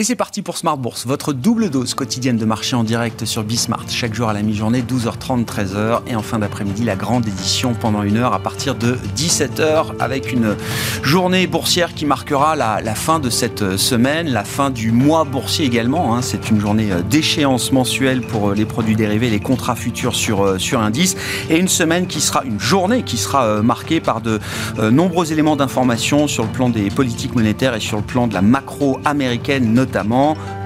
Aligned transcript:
Et 0.00 0.02
c'est 0.02 0.16
parti 0.16 0.40
pour 0.40 0.56
Smart 0.56 0.78
Bourse, 0.78 1.04
votre 1.04 1.34
double 1.34 1.68
dose 1.68 1.92
quotidienne 1.92 2.38
de 2.38 2.46
marché 2.46 2.74
en 2.74 2.84
direct 2.84 3.26
sur 3.26 3.44
Bismart. 3.44 3.84
Chaque 3.90 4.14
jour 4.14 4.30
à 4.30 4.32
la 4.32 4.40
mi-journée, 4.40 4.80
12h30, 4.80 5.44
13h. 5.44 6.00
Et 6.06 6.16
en 6.16 6.22
fin 6.22 6.38
d'après-midi, 6.38 6.84
la 6.84 6.96
grande 6.96 7.28
édition 7.28 7.74
pendant 7.74 8.02
une 8.02 8.16
heure 8.16 8.32
à 8.32 8.38
partir 8.38 8.76
de 8.76 8.96
17h 9.14 9.88
avec 10.00 10.32
une 10.32 10.56
journée 11.02 11.46
boursière 11.46 11.92
qui 11.92 12.06
marquera 12.06 12.56
la, 12.56 12.94
fin 12.94 13.20
de 13.20 13.28
cette 13.28 13.76
semaine, 13.76 14.30
la 14.30 14.42
fin 14.44 14.70
du 14.70 14.90
mois 14.90 15.24
boursier 15.24 15.66
également. 15.66 16.16
Hein. 16.16 16.22
C'est 16.22 16.48
une 16.48 16.60
journée 16.60 16.88
d'échéance 17.10 17.70
mensuelle 17.70 18.22
pour 18.22 18.52
les 18.52 18.64
produits 18.64 18.96
dérivés, 18.96 19.28
les 19.28 19.40
contrats 19.40 19.76
futurs 19.76 20.14
sur, 20.14 20.58
sur 20.58 20.80
indice. 20.80 21.14
Et 21.50 21.58
une 21.58 21.68
semaine 21.68 22.06
qui 22.06 22.22
sera, 22.22 22.42
une 22.46 22.58
journée 22.58 23.02
qui 23.02 23.18
sera 23.18 23.44
euh, 23.44 23.62
marquée 23.62 24.00
par 24.00 24.22
de 24.22 24.40
euh, 24.78 24.90
nombreux 24.90 25.30
éléments 25.30 25.56
d'information 25.56 26.26
sur 26.26 26.44
le 26.44 26.50
plan 26.50 26.70
des 26.70 26.88
politiques 26.88 27.34
monétaires 27.34 27.74
et 27.74 27.80
sur 27.80 27.98
le 27.98 28.02
plan 28.02 28.26
de 28.28 28.32
la 28.32 28.40
macro 28.40 28.98
américaine 29.04 29.74
notamment. 29.74 29.89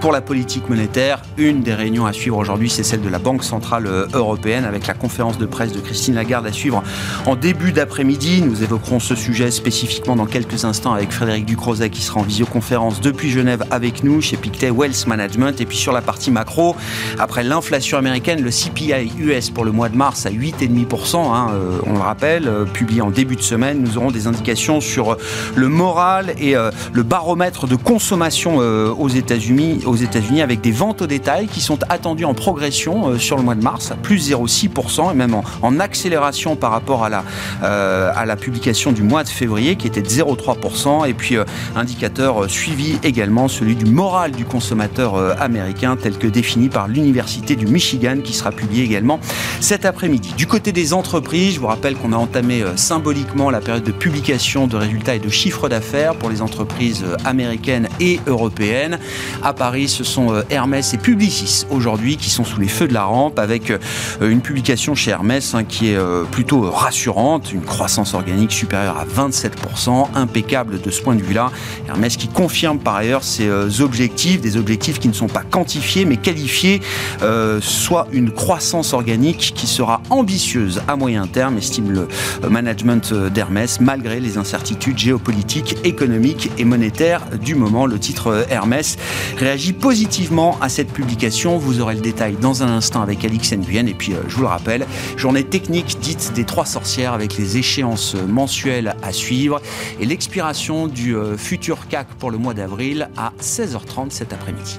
Pour 0.01 0.13
la 0.13 0.21
politique 0.21 0.69
monétaire, 0.69 1.23
une 1.39 1.63
des 1.63 1.73
réunions 1.73 2.05
à 2.05 2.13
suivre 2.13 2.37
aujourd'hui, 2.37 2.69
c'est 2.69 2.83
celle 2.83 3.01
de 3.01 3.09
la 3.09 3.19
Banque 3.19 3.43
Centrale 3.43 3.87
euh, 3.87 4.07
Européenne 4.13 4.67
avec 4.67 4.87
la 4.87 4.93
conférence 4.93 5.39
de 5.39 5.47
presse 5.47 5.73
de 5.73 5.81
Christine 5.81 6.15
Lagarde 6.15 6.47
à 6.47 6.53
suivre 6.53 6.83
en 7.25 7.35
début 7.35 7.73
d'après-midi. 7.73 8.43
Nous 8.43 8.63
évoquerons 8.63 9.01
ce 9.01 9.15
sujet 9.15 9.51
spécifiquement 9.51 10.15
dans 10.15 10.27
quelques 10.27 10.67
instants 10.67 10.93
avec 10.93 11.11
Frédéric 11.11 11.47
Ducrozet 11.47 11.89
qui 11.89 12.03
sera 12.03 12.21
en 12.21 12.23
visioconférence 12.23 13.01
depuis 13.01 13.31
Genève 13.31 13.65
avec 13.71 14.05
nous 14.05 14.21
chez 14.21 14.37
Pictet 14.37 14.69
Wealth 14.71 15.07
Management. 15.07 15.59
Et 15.63 15.65
puis 15.65 15.79
sur 15.79 15.93
la 15.93 16.03
partie 16.03 16.31
macro, 16.31 16.77
après 17.19 17.43
l'inflation 17.43 17.97
américaine, 17.97 18.43
le 18.43 18.51
CPI 18.51 19.11
US 19.19 19.49
pour 19.49 19.65
le 19.65 19.73
mois 19.73 19.89
de 19.89 19.97
mars 19.97 20.27
à 20.27 20.31
8,5%, 20.31 21.17
hein, 21.17 21.49
euh, 21.55 21.79
on 21.87 21.95
le 21.95 22.01
rappelle, 22.01 22.47
euh, 22.47 22.65
publié 22.67 23.01
en 23.01 23.11
début 23.11 23.37
de 23.37 23.43
semaine, 23.43 23.81
nous 23.81 23.97
aurons 23.97 24.11
des 24.11 24.27
indications 24.27 24.83
sur 24.83 25.17
le 25.55 25.69
moral 25.69 26.35
et 26.39 26.55
le 26.93 27.03
baromètre 27.03 27.67
de 27.67 27.77
consommation 27.77 28.59
aux 28.59 29.14
États-Unis 29.17 29.83
aux 29.87 29.97
États-Unis 29.97 30.43
avec 30.43 30.61
des 30.61 30.71
ventes 30.71 31.03
au 31.03 31.07
détail 31.07 31.47
qui 31.47 31.61
sont 31.61 31.79
attendues 31.89 32.25
en 32.25 32.35
progression 32.35 33.09
euh, 33.09 33.19
sur 33.19 33.37
le 33.37 33.43
mois 33.43 33.55
de 33.55 33.63
mars, 33.63 33.91
à 33.91 33.97
plus 33.97 34.31
0,6% 34.31 35.13
et 35.13 35.15
même 35.15 35.35
en, 35.35 35.81
accélération 35.81 36.57
par 36.57 36.71
rapport 36.71 37.05
à 37.05 37.09
la, 37.09 37.25
euh, 37.63 38.13
à 38.15 38.27
la 38.27 38.37
publication 38.37 38.93
du 38.93 39.03
mois 39.03 39.25
de 39.25 39.29
février 39.29 39.77
qui 39.77 39.87
était 39.87 40.03
de 40.03 40.09
0,3%. 40.09 41.09
Et 41.09 41.15
puis 41.15 41.37
euh, 41.37 41.45
indicateur 41.75 42.49
suivi 42.51 42.99
également 43.03 43.49
celui 43.49 43.75
du 43.75 43.87
moral 43.87 44.33
du 44.33 44.45
consommateur 44.45 45.41
américain 45.41 45.97
tel 46.01 46.17
que 46.17 46.27
défini 46.27 46.69
par 46.69 46.89
l'Université 46.89 47.57
du 47.57 47.67
Michigan 47.67 48.19
qui 48.23 48.33
sera 48.33 48.51
publié 48.51 48.85
également 48.85 49.19
cet 49.61 49.85
après-midi. 49.85 50.33
Du 50.37 50.47
côté 50.47 50.73
des 50.73 50.93
entreprises, 50.93 51.55
je 51.55 51.61
vous 51.61 51.67
rappelle 51.67 51.97
qu'on 51.97 52.13
a 52.13 52.17
entamé 52.17 52.65
symboliquement 52.77 53.51
la 53.51 53.61
période 53.61 53.85
de 53.85 53.93
publication 53.93 54.67
de 54.67 54.77
résultats 54.77 55.17
et 55.17 55.19
de 55.19 55.29
chiffres 55.29 55.69
d'affaires 55.69 56.15
pour 56.15 56.31
les 56.31 56.43
entreprises 56.43 57.05
américaines 57.25 57.89
et 58.01 58.21
européennes. 58.27 58.94
À 59.43 59.53
Paris, 59.53 59.89
ce 59.89 60.05
sont 60.05 60.33
euh, 60.33 60.43
Hermès 60.51 60.95
et 60.95 60.99
Publicis 60.99 61.67
aujourd'hui 61.71 62.17
qui 62.17 62.31
sont 62.31 62.45
sous 62.45 62.61
les 62.61 62.69
feux 62.69 62.89
de 62.89 62.95
la 62.95 63.05
rampe 63.05 63.39
avec 63.39 63.71
euh, 63.71 63.79
une 64.21 64.41
publication 64.41 64.95
chez 64.95 65.11
Hermès 65.11 65.55
hein, 65.55 65.65
qui 65.65 65.91
est 65.91 65.97
euh, 65.97 66.25
plutôt 66.25 66.71
rassurante, 66.71 67.53
une 67.53 67.63
croissance 67.63 68.15
organique 68.15 68.53
supérieure 68.53 68.97
à 68.99 69.05
27%, 69.05 70.09
impeccable 70.15 70.81
de 70.81 70.91
ce 70.91 71.03
point 71.03 71.15
de 71.15 71.23
vue-là. 71.23 71.51
Hermès 71.89 72.17
qui 72.17 72.29
confirme 72.29 72.79
par 72.79 72.97
ailleurs 72.97 73.23
ses 73.23 73.49
objectifs, 73.81 74.41
des 74.41 74.57
objectifs 74.57 74.99
qui 74.99 75.09
ne 75.09 75.13
sont 75.13 75.27
pas 75.27 75.43
quantifiés 75.43 76.05
mais 76.05 76.17
qualifiés, 76.17 76.81
soit 77.61 78.07
une 78.13 78.31
croissance 78.31 78.93
organique 78.93 79.53
qui 79.55 79.67
sera 79.67 80.01
ambitieuse 80.11 80.83
à 80.89 80.97
moyen 80.97 81.27
terme, 81.27 81.59
estime 81.59 81.91
le 81.91 82.09
management 82.49 83.13
d'Hermès, 83.13 83.81
malgré 83.81 84.21
les 84.21 84.39
incertitudes 84.39 84.99
géopolitiques, 84.99 85.77
économiques 85.85 86.51
et 86.59 86.65
monétaires 86.65 87.23
du 87.43 87.55
moment. 87.55 87.87
Le 87.87 87.99
titre 87.99 88.47
Hermès 88.51 88.84
réagit 89.37 89.73
positivement 89.73 90.59
à 90.61 90.69
cette 90.69 90.93
publication. 90.93 91.59
Vous 91.59 91.81
aurez 91.81 91.95
le 91.95 92.01
détail 92.01 92.37
dans 92.41 92.63
un 92.63 92.69
instant 92.69 93.03
avec 93.03 93.25
Alix 93.25 93.53
Nguyen. 93.53 93.87
Et 93.87 93.95
puis, 93.95 94.13
euh, 94.13 94.23
je 94.29 94.37
vous 94.37 94.43
le 94.43 94.49
rappelle, 94.49 94.87
journée 95.17 95.45
technique 95.45 95.99
dite 96.01 96.33
des 96.35 96.45
trois 96.45 96.67
sorcières 96.67 97.13
avec 97.13 97.37
les 97.37 97.57
échéances 97.57 98.15
mensuelles 98.15 98.97
à 99.03 99.13
suivre 99.13 99.61
et 100.01 100.07
l'expiration 100.07 100.87
du 100.87 101.17
euh, 101.17 101.37
futur 101.37 101.89
CAC 101.89 102.09
pour 102.19 102.31
le 102.31 102.39
mois 102.39 102.55
d'avril 102.55 103.09
à 103.17 103.33
16h30 103.41 104.11
cet 104.11 104.33
après-midi. 104.33 104.79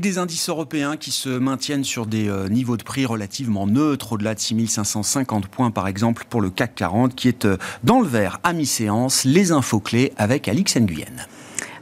Et 0.00 0.02
des 0.02 0.16
indices 0.16 0.48
européens 0.48 0.96
qui 0.96 1.10
se 1.10 1.28
maintiennent 1.28 1.84
sur 1.84 2.06
des 2.06 2.26
euh, 2.26 2.48
niveaux 2.48 2.78
de 2.78 2.82
prix 2.82 3.04
relativement 3.04 3.66
neutres, 3.66 4.14
au-delà 4.14 4.34
de 4.34 4.40
6550 4.40 5.46
points 5.46 5.70
par 5.70 5.88
exemple 5.88 6.24
pour 6.30 6.40
le 6.40 6.48
CAC 6.48 6.74
40 6.74 7.14
qui 7.14 7.28
est 7.28 7.44
euh, 7.44 7.58
dans 7.84 8.00
le 8.00 8.06
vert 8.06 8.40
à 8.42 8.54
mi-séance. 8.54 9.24
Les 9.24 9.52
infos 9.52 9.78
clés 9.78 10.14
avec 10.16 10.48
Alix 10.48 10.74
Nguyen. 10.78 11.26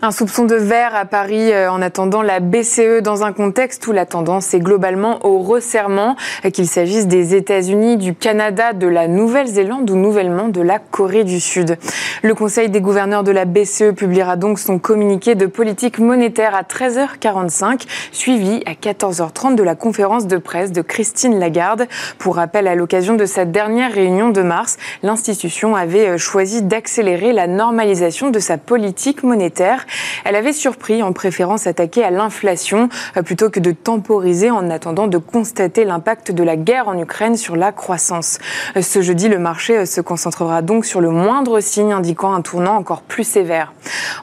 Un 0.00 0.12
soupçon 0.12 0.44
de 0.44 0.54
verre 0.54 0.94
à 0.94 1.06
Paris 1.06 1.52
euh, 1.52 1.72
en 1.72 1.82
attendant 1.82 2.22
la 2.22 2.38
BCE 2.38 3.02
dans 3.02 3.24
un 3.24 3.32
contexte 3.32 3.84
où 3.88 3.90
la 3.90 4.06
tendance 4.06 4.54
est 4.54 4.60
globalement 4.60 5.18
au 5.26 5.40
resserrement, 5.40 6.14
qu'il 6.52 6.68
s'agisse 6.68 7.08
des 7.08 7.34
États-Unis, 7.34 7.96
du 7.96 8.14
Canada, 8.14 8.74
de 8.74 8.86
la 8.86 9.08
Nouvelle-Zélande 9.08 9.90
ou 9.90 9.96
nouvellement 9.96 10.50
de 10.50 10.60
la 10.60 10.78
Corée 10.78 11.24
du 11.24 11.40
Sud. 11.40 11.78
Le 12.22 12.32
Conseil 12.36 12.68
des 12.68 12.80
gouverneurs 12.80 13.24
de 13.24 13.32
la 13.32 13.44
BCE 13.44 13.92
publiera 13.96 14.36
donc 14.36 14.60
son 14.60 14.78
communiqué 14.78 15.34
de 15.34 15.46
politique 15.46 15.98
monétaire 15.98 16.54
à 16.54 16.62
13h45, 16.62 17.82
suivi 18.12 18.62
à 18.66 18.74
14h30 18.74 19.56
de 19.56 19.64
la 19.64 19.74
conférence 19.74 20.28
de 20.28 20.36
presse 20.36 20.70
de 20.70 20.80
Christine 20.80 21.40
Lagarde. 21.40 21.88
Pour 22.18 22.36
rappel, 22.36 22.68
à 22.68 22.76
l'occasion 22.76 23.16
de 23.16 23.24
sa 23.24 23.44
dernière 23.44 23.92
réunion 23.92 24.28
de 24.28 24.42
mars, 24.42 24.76
l'institution 25.02 25.74
avait 25.74 26.10
euh, 26.10 26.18
choisi 26.18 26.62
d'accélérer 26.62 27.32
la 27.32 27.48
normalisation 27.48 28.30
de 28.30 28.38
sa 28.38 28.58
politique 28.58 29.24
monétaire 29.24 29.86
elle 30.24 30.36
avait 30.36 30.52
surpris 30.52 31.02
en 31.02 31.12
préférant 31.12 31.56
s'attaquer 31.56 32.04
à 32.04 32.10
l'inflation 32.10 32.88
euh, 33.16 33.22
plutôt 33.22 33.50
que 33.50 33.60
de 33.60 33.72
temporiser 33.72 34.50
en 34.50 34.70
attendant 34.70 35.06
de 35.06 35.18
constater 35.18 35.84
l'impact 35.84 36.32
de 36.32 36.42
la 36.42 36.56
guerre 36.56 36.88
en 36.88 36.98
Ukraine 36.98 37.36
sur 37.36 37.56
la 37.56 37.72
croissance. 37.72 38.38
Euh, 38.76 38.82
ce 38.82 39.02
jeudi, 39.02 39.28
le 39.28 39.38
marché 39.38 39.78
euh, 39.78 39.86
se 39.86 40.00
concentrera 40.00 40.62
donc 40.62 40.84
sur 40.84 41.00
le 41.00 41.10
moindre 41.10 41.60
signe 41.60 41.92
indiquant 41.92 42.32
un 42.32 42.42
tournant 42.42 42.76
encore 42.76 43.02
plus 43.02 43.24
sévère. 43.24 43.72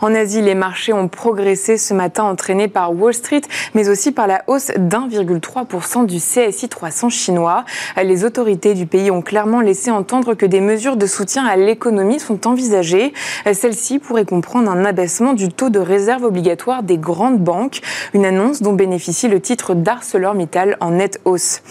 En 0.01 0.13
Asie, 0.13 0.41
les 0.41 0.55
marchés 0.55 0.93
ont 0.93 1.07
progressé 1.07 1.77
ce 1.77 1.93
matin 1.93 2.23
entraînés 2.23 2.67
par 2.67 2.93
Wall 2.93 3.13
Street, 3.13 3.41
mais 3.73 3.89
aussi 3.89 4.11
par 4.11 4.27
la 4.27 4.43
hausse 4.47 4.71
d'1,3% 4.77 6.05
du 6.05 6.17
CSI 6.17 6.69
300 6.69 7.09
chinois. 7.09 7.65
Les 8.01 8.23
autorités 8.23 8.73
du 8.73 8.85
pays 8.85 9.11
ont 9.11 9.21
clairement 9.21 9.61
laissé 9.61 9.91
entendre 9.91 10.33
que 10.33 10.45
des 10.45 10.61
mesures 10.61 10.97
de 10.97 11.05
soutien 11.07 11.45
à 11.45 11.55
l'économie 11.55 12.19
sont 12.19 12.47
envisagées. 12.47 13.13
Celles-ci 13.51 13.99
pourraient 13.99 14.25
comprendre 14.25 14.69
un 14.69 14.85
abaissement 14.85 15.33
du 15.33 15.49
taux 15.55 15.69
de 15.69 15.79
réserve 15.79 16.23
obligatoire 16.23 16.83
des 16.83 16.97
grandes 16.97 17.39
banques, 17.39 17.81
une 18.13 18.25
annonce 18.25 18.61
dont 18.61 18.73
bénéficie 18.73 19.27
le 19.27 19.39
titre 19.39 19.73
d'ArcelorMittal 19.73 20.77
en 20.81 20.91
nette 20.91 21.19
hausse. 21.25 21.61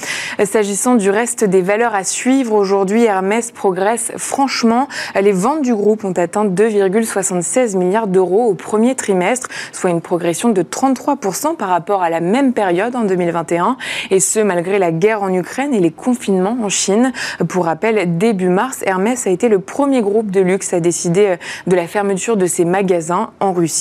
S'agissant 0.44 0.94
du 0.96 1.10
reste 1.10 1.44
des 1.44 1.62
valeurs 1.62 1.94
à 1.94 2.04
suivre 2.04 2.54
aujourd'hui, 2.54 3.04
Hermès 3.04 3.52
progresse 3.52 4.12
franchement. 4.16 4.88
Les 5.20 5.32
ventes 5.32 5.62
du 5.62 5.74
groupe 5.74 6.04
ont 6.04 6.12
atteint 6.12 6.44
2,76 6.44 7.76
milliards 7.76 8.06
d'euros 8.06 8.46
au 8.46 8.54
premier 8.54 8.94
trimestre, 8.94 9.48
soit 9.72 9.90
une 9.90 10.00
progression 10.00 10.48
de 10.48 10.62
33% 10.62 11.56
par 11.56 11.68
rapport 11.68 12.02
à 12.02 12.10
la 12.10 12.20
même 12.20 12.52
période 12.52 12.96
en 12.96 13.04
2021, 13.04 13.76
et 14.10 14.20
ce 14.20 14.40
malgré 14.40 14.78
la 14.78 14.92
guerre 14.92 15.22
en 15.22 15.32
Ukraine 15.32 15.74
et 15.74 15.80
les 15.80 15.90
confinements 15.92 16.56
en 16.62 16.68
Chine. 16.68 17.12
Pour 17.48 17.66
rappel, 17.66 18.18
début 18.18 18.48
mars, 18.48 18.82
Hermès 18.86 19.26
a 19.26 19.30
été 19.30 19.48
le 19.48 19.58
premier 19.58 20.02
groupe 20.02 20.30
de 20.30 20.40
luxe 20.40 20.72
à 20.72 20.80
décider 20.80 21.36
de 21.66 21.76
la 21.76 21.86
fermeture 21.86 22.36
de 22.36 22.46
ses 22.46 22.64
magasins 22.64 23.30
en 23.40 23.52
Russie. 23.52 23.73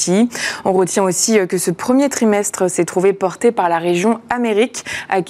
On 0.66 0.74
retient 0.74 1.04
aussi 1.04 1.40
euh, 1.40 1.46
que 1.46 1.58
ce 1.58 1.72
premier 1.72 2.10
trimestre 2.10 2.70
s'est 2.70 2.86
trouvé 2.86 3.14
porté 3.14 3.52
par 3.52 3.70
la 3.70 3.78
région 3.78 4.20
Amérique 4.30 4.84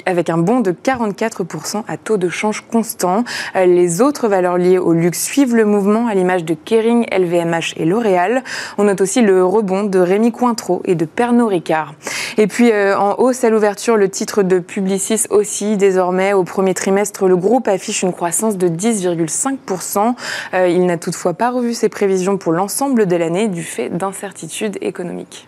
avec 0.06 0.30
un 0.30 0.38
bond 0.38 0.62
de 0.62 0.72
44% 0.72 1.84
à 1.88 1.98
taux 1.98 2.18
de 2.18 2.30
change 2.30 2.62
constant. 2.72 3.24
Euh, 3.56 3.66
les 3.66 4.02
autres 4.02 4.28
valeurs 4.28 4.58
liées 4.58 4.78
au 4.78 4.94
luxe 4.94 5.24
suivent 5.24 5.56
le 5.56 5.66
mouvement 5.66 6.08
à 6.08 6.14
l'image 6.14 6.46
de 6.46 6.54
Kering, 6.54 7.06
LVMH 7.12 7.74
et 7.78 7.86
L'Oréal. 7.86 8.44
On 8.78 8.86
note 8.86 9.02
aussi 9.02 9.22
le 9.22 9.46
rebond 9.46 9.84
de 9.84 10.00
Rémi 10.00 10.32
Cointreau 10.32 10.82
et 10.86 10.96
de 10.96 11.06
Pernod 11.06 11.50
Ricard. 11.50 11.94
Et 12.38 12.48
puis 12.48 12.72
euh, 12.72 12.98
en 12.98 13.16
hausse 13.20 13.44
à 13.44 13.50
l'ouverture, 13.50 13.98
le 13.98 14.10
titre 14.10 14.44
de 14.44 14.60
Publicis 14.60 15.26
aussi. 15.30 15.78
Désormais, 15.78 16.34
au 16.34 16.44
premier 16.44 16.74
trimestre, 16.74 17.28
le 17.28 17.36
groupe 17.36 17.68
affiche 17.68 18.04
une 18.04 18.14
croissance 18.14 18.58
de 18.58 18.68
10,5%. 18.70 20.16
il 20.54 20.86
n'a 20.86 20.98
toutefois 20.98 21.34
pas 21.34 21.52
revu 21.52 21.74
ses 21.74 21.90
prévisions 21.90 22.38
pour 22.38 22.54
l'ensemble 22.54 23.06
de 23.06 23.16
l'année 23.16 23.48
du 23.48 23.64
fait 23.64 23.90
d'incertitudes 23.90 24.53
économique. 24.82 25.48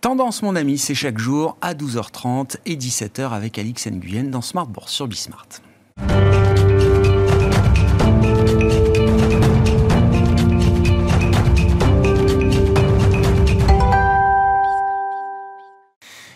Tendance, 0.00 0.42
mon 0.42 0.56
ami, 0.56 0.78
c'est 0.78 0.94
chaque 0.94 1.18
jour 1.18 1.56
à 1.60 1.74
12h30 1.74 2.56
et 2.64 2.76
17h 2.76 3.30
avec 3.30 3.58
Alix 3.58 3.86
Nguyen 3.86 4.24
dans 4.30 4.40
Smart 4.40 4.66
Bourse 4.66 4.92
sur 4.92 5.06
Bismart. 5.06 5.46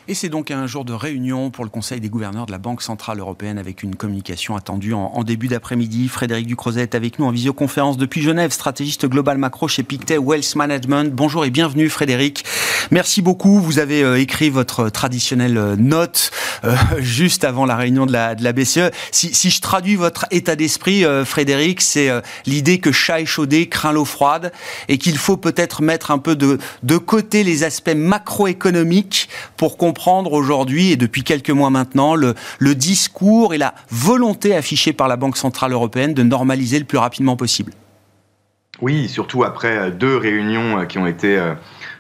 Et 0.07 0.13
c'est 0.13 0.29
donc 0.29 0.51
un 0.51 0.67
jour 0.67 0.85
de 0.85 0.93
réunion 0.93 1.49
pour 1.49 1.65
le 1.65 1.71
Conseil 1.71 1.99
des 1.99 2.11
gouverneurs 2.11 2.45
de 2.45 2.53
la 2.53 2.59
Banque 2.59 2.83
Centrale 2.83 3.21
Européenne 3.21 3.57
avec 3.57 3.83
une 3.83 3.97
communication 3.97 4.55
attendue 4.55 4.93
en, 4.93 5.25
début 5.25 5.49
d'après-midi. 5.49 6.09
Frédéric 6.09 6.47
Ducrozet 6.47 6.83
est 6.83 6.95
avec 6.95 7.19
nous 7.19 7.25
en 7.25 7.31
visioconférence 7.31 7.97
depuis 7.97 8.21
Genève, 8.21 8.53
stratégiste 8.53 9.07
global 9.07 9.39
macro 9.39 9.67
chez 9.67 9.83
Pictet 9.83 10.19
Wealth 10.19 10.57
Management. 10.57 11.11
Bonjour 11.11 11.47
et 11.47 11.51
bienvenue 11.51 11.89
Frédéric. 11.89 12.45
Merci 12.91 13.23
beaucoup. 13.23 13.61
Vous 13.61 13.79
avez 13.79 14.03
euh, 14.03 14.21
écrit 14.21 14.51
votre 14.51 14.91
traditionnelle 14.91 15.57
euh, 15.57 15.75
note 15.75 16.33
euh, 16.65 16.77
juste 16.99 17.43
avant 17.43 17.65
la 17.65 17.77
réunion 17.77 18.05
de 18.05 18.13
la, 18.13 18.35
de 18.35 18.45
la 18.45 18.53
BCE. 18.53 18.91
Si, 19.11 19.35
si, 19.35 19.49
je 19.49 19.63
traduis 19.63 19.97
votre 19.97 20.27
état 20.31 20.55
d'esprit, 20.55 21.05
Frédéric, 21.25 21.81
c'est 21.81 22.11
l'idée 22.45 22.79
que 22.79 22.93
chat 22.93 23.21
échaudé 23.21 23.71
craint 23.71 23.93
l'eau 23.93 24.05
froide 24.05 24.53
et 24.89 24.99
qu'il 24.99 25.17
faut 25.17 25.39
peut-être 25.39 25.81
mettre 25.81 26.11
un 26.11 26.19
peu 26.19 26.37
de, 26.37 26.59
de 26.83 26.97
côté 26.99 27.43
les 27.43 27.65
aspects 27.65 27.95
macroéconomiques 27.95 29.31
pour 29.57 29.79
qu'on 29.79 29.94
comprendre 29.95 30.33
aujourd'hui 30.33 30.91
et 30.91 30.97
depuis 30.97 31.23
quelques 31.23 31.51
mois 31.51 31.71
maintenant 31.71 32.17
le, 32.17 32.35
discours 32.75 33.55
et 33.55 33.59
la 33.59 33.75
volonté 33.91 34.57
affichée 34.57 34.93
par 34.93 35.07
la 35.07 35.15
Banque 35.15 35.37
Centrale 35.37 35.71
Européenne 35.71 36.15
de 36.15 36.25
normaliser 36.25 36.81
le 36.81 36.85
plus 36.85 36.99
rapidement 36.99 37.37
possible. 37.37 37.73
Oui, 38.83 39.09
surtout 39.09 39.45
après 39.45 39.93
deux 39.93 40.17
réunions 40.17 40.81
euh, 40.81 40.85
qui 40.85 40.99
ont 40.99 41.07
été 41.07 41.39
euh, 41.39 41.55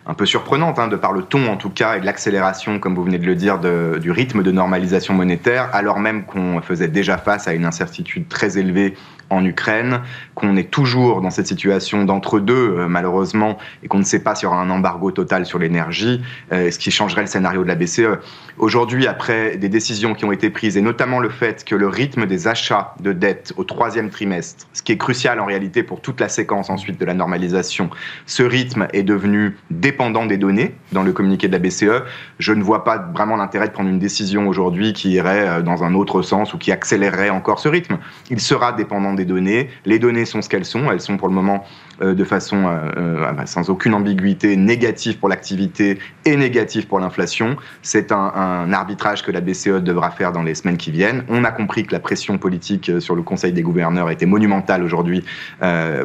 un 0.06 0.14
peu 0.14 0.26
surprenantes, 0.26 0.80
hein, 0.80 0.88
de 0.88 0.96
par 0.96 1.12
le 1.12 1.22
ton 1.22 1.46
en 1.46 1.56
tout 1.56 1.70
cas, 1.70 1.96
et 1.96 2.00
de 2.00 2.04
l'accélération, 2.04 2.80
comme 2.80 2.96
vous 2.96 3.04
venez 3.04 3.18
de 3.18 3.26
le 3.26 3.36
dire, 3.36 3.60
du 3.60 4.10
rythme 4.10 4.42
de 4.42 4.50
normalisation 4.50 5.14
monétaire, 5.14 5.70
alors 5.72 6.00
même 6.00 6.24
qu'on 6.24 6.60
faisait 6.62 6.88
déjà 6.88 7.16
face 7.16 7.46
à 7.46 7.54
une 7.54 7.64
incertitude 7.64 8.26
très 8.28 8.58
élevée 8.58 8.96
en 9.30 9.44
Ukraine, 9.44 10.00
qu'on 10.34 10.56
est 10.56 10.70
toujours 10.70 11.20
dans 11.20 11.30
cette 11.30 11.46
situation 11.46 12.04
d'entre-deux, 12.04 12.54
euh, 12.54 12.88
malheureusement, 12.88 13.58
et 13.82 13.88
qu'on 13.88 13.98
ne 13.98 14.04
sait 14.04 14.20
pas 14.20 14.34
s'il 14.34 14.44
y 14.44 14.46
aura 14.46 14.60
un 14.60 14.70
embargo 14.70 15.10
total 15.10 15.46
sur 15.46 15.58
l'énergie, 15.58 16.22
euh, 16.52 16.70
ce 16.70 16.78
qui 16.78 16.90
changerait 16.90 17.22
le 17.22 17.26
scénario 17.26 17.62
de 17.62 17.68
la 17.68 17.74
BCE. 17.74 18.18
Aujourd'hui, 18.58 19.06
après 19.06 19.56
des 19.56 19.68
décisions 19.68 20.14
qui 20.14 20.24
ont 20.24 20.32
été 20.32 20.50
prises, 20.50 20.76
et 20.76 20.80
notamment 20.80 21.18
le 21.18 21.28
fait 21.28 21.64
que 21.64 21.74
le 21.74 21.88
rythme 21.88 22.26
des 22.26 22.48
achats 22.48 22.94
de 23.00 23.12
dette 23.12 23.52
au 23.56 23.64
troisième 23.64 24.10
trimestre, 24.10 24.66
ce 24.72 24.82
qui 24.82 24.92
est 24.92 24.98
crucial 24.98 25.40
en 25.40 25.44
réalité 25.44 25.82
pour 25.82 26.00
toute 26.00 26.20
la 26.20 26.28
séquence 26.28 26.70
ensuite 26.70 26.98
de 26.98 27.04
la 27.04 27.14
normalisation, 27.14 27.90
ce 28.26 28.42
rythme 28.42 28.86
est 28.92 29.02
devenu 29.02 29.56
dépendant 29.70 30.26
des 30.26 30.36
données 30.36 30.74
dans 30.92 31.02
le 31.02 31.12
communiqué 31.12 31.48
de 31.48 31.52
la 31.52 31.58
BCE. 31.58 32.04
Je 32.38 32.52
ne 32.52 32.62
vois 32.62 32.84
pas 32.84 32.98
vraiment 32.98 33.36
l'intérêt 33.36 33.68
de 33.68 33.72
prendre 33.72 33.90
une 33.90 33.98
décision 33.98 34.46
aujourd'hui 34.48 34.92
qui 34.92 35.10
irait 35.10 35.48
euh, 35.48 35.62
dans 35.62 35.84
un 35.84 35.94
autre 35.94 36.22
sens 36.22 36.54
ou 36.54 36.58
qui 36.58 36.72
accélérerait 36.72 37.30
encore 37.30 37.58
ce 37.58 37.68
rythme. 37.68 37.98
Il 38.30 38.40
sera 38.40 38.72
dépendant 38.72 39.13
des 39.14 39.24
données. 39.24 39.70
Les 39.84 39.98
données 39.98 40.24
sont 40.24 40.42
ce 40.42 40.48
qu'elles 40.48 40.64
sont. 40.64 40.90
Elles 40.90 41.00
sont 41.00 41.16
pour 41.16 41.28
le 41.28 41.34
moment 41.34 41.64
euh, 42.02 42.14
de 42.14 42.24
façon 42.24 42.66
euh, 42.66 42.90
euh, 42.96 43.32
bah, 43.32 43.46
sans 43.46 43.70
aucune 43.70 43.94
ambiguïté 43.94 44.56
négative 44.56 45.18
pour 45.18 45.28
l'activité 45.28 45.98
et 46.24 46.36
négative 46.36 46.86
pour 46.86 46.98
l'inflation. 47.00 47.56
C'est 47.82 48.12
un, 48.12 48.72
arbitrage 48.72 49.22
que 49.22 49.30
la 49.30 49.40
BCE 49.40 49.82
devra 49.82 50.10
faire 50.10 50.32
dans 50.32 50.42
les 50.42 50.54
semaines 50.54 50.76
qui 50.76 50.90
viennent. 50.90 51.24
On 51.28 51.44
a 51.44 51.50
compris 51.50 51.84
que 51.84 51.92
la 51.92 52.00
pression 52.00 52.38
politique 52.38 52.90
sur 53.00 53.14
le 53.14 53.22
Conseil 53.22 53.52
des 53.52 53.62
gouverneurs 53.62 54.10
était 54.10 54.26
monumentale 54.26 54.82
aujourd'hui 54.82 55.24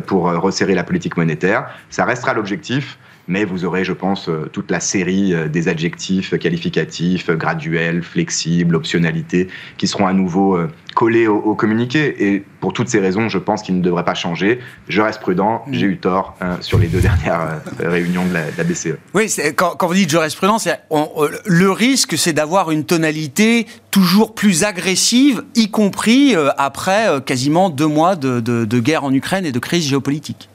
pour 0.06 0.32
resserrer 0.32 0.76
la 0.76 0.84
politique 0.84 1.18
monétaire. 1.18 1.68
Ça 1.90 2.06
restera 2.06 2.34
l'objectif 2.34 2.98
mais 3.30 3.46
vous 3.46 3.64
aurez, 3.64 3.86
je 3.86 3.94
pense, 3.94 4.28
euh, 4.28 4.50
toute 4.52 4.72
la 4.72 4.80
série 4.80 5.34
euh, 5.34 5.48
des 5.48 5.68
adjectifs 5.68 6.38
qualificatifs, 6.38 7.30
graduels, 7.30 8.02
flexibles, 8.02 8.76
optionnalité, 8.76 9.48
qui 9.78 9.88
seront 9.88 10.08
à 10.08 10.14
nouveau 10.14 10.58
euh, 10.58 10.68
collés 10.96 11.28
au, 11.28 11.54
communiqué. 11.54 12.34
Et 12.34 12.44
pour 12.60 12.74
toutes 12.74 12.90
ces 12.90 13.00
raisons, 13.00 13.30
je 13.30 13.38
pense 13.38 13.62
qu'il 13.62 13.78
ne 13.78 13.84
devrait 13.84 14.04
pas 14.04 14.16
changer. 14.16 14.60
Je 14.88 15.00
reste 15.00 15.22
prudent, 15.22 15.64
mm. 15.68 15.74
j'ai 15.74 15.86
eu 15.86 15.98
tort 15.98 16.36
sur 16.60 16.80
les 16.80 16.88
deux 16.88 17.00
dernières 17.02 17.62
réunions 17.80 18.26
de 18.26 18.34
la, 18.34 18.64
BCE. 18.64 18.98
Oui, 19.14 19.32
quand, 19.56 19.76
quand, 19.78 19.88
vous 19.88 19.94
dites 19.94 20.10
je 20.10 20.18
reste 20.18 20.36
prudent, 20.36 20.58
le 21.46 21.72
risque, 21.72 22.18
c'est 22.18 22.34
d'avoir 22.34 22.72
une 22.72 22.84
tonalité 22.84 23.68
toujours 23.92 24.34
plus 24.34 24.64
agressive, 24.64 25.44
y 25.56 25.70
compris 25.70 26.36
après 26.58 27.22
quasiment 27.26 27.70
deux 27.70 27.88
mois 27.88 28.16
de 28.16 28.80
guerre 28.80 29.04
en 29.04 29.14
Ukraine 29.14 29.46
et 29.46 29.52
de 29.52 29.60
crise 29.60 29.88
géopolitique. 29.88 30.49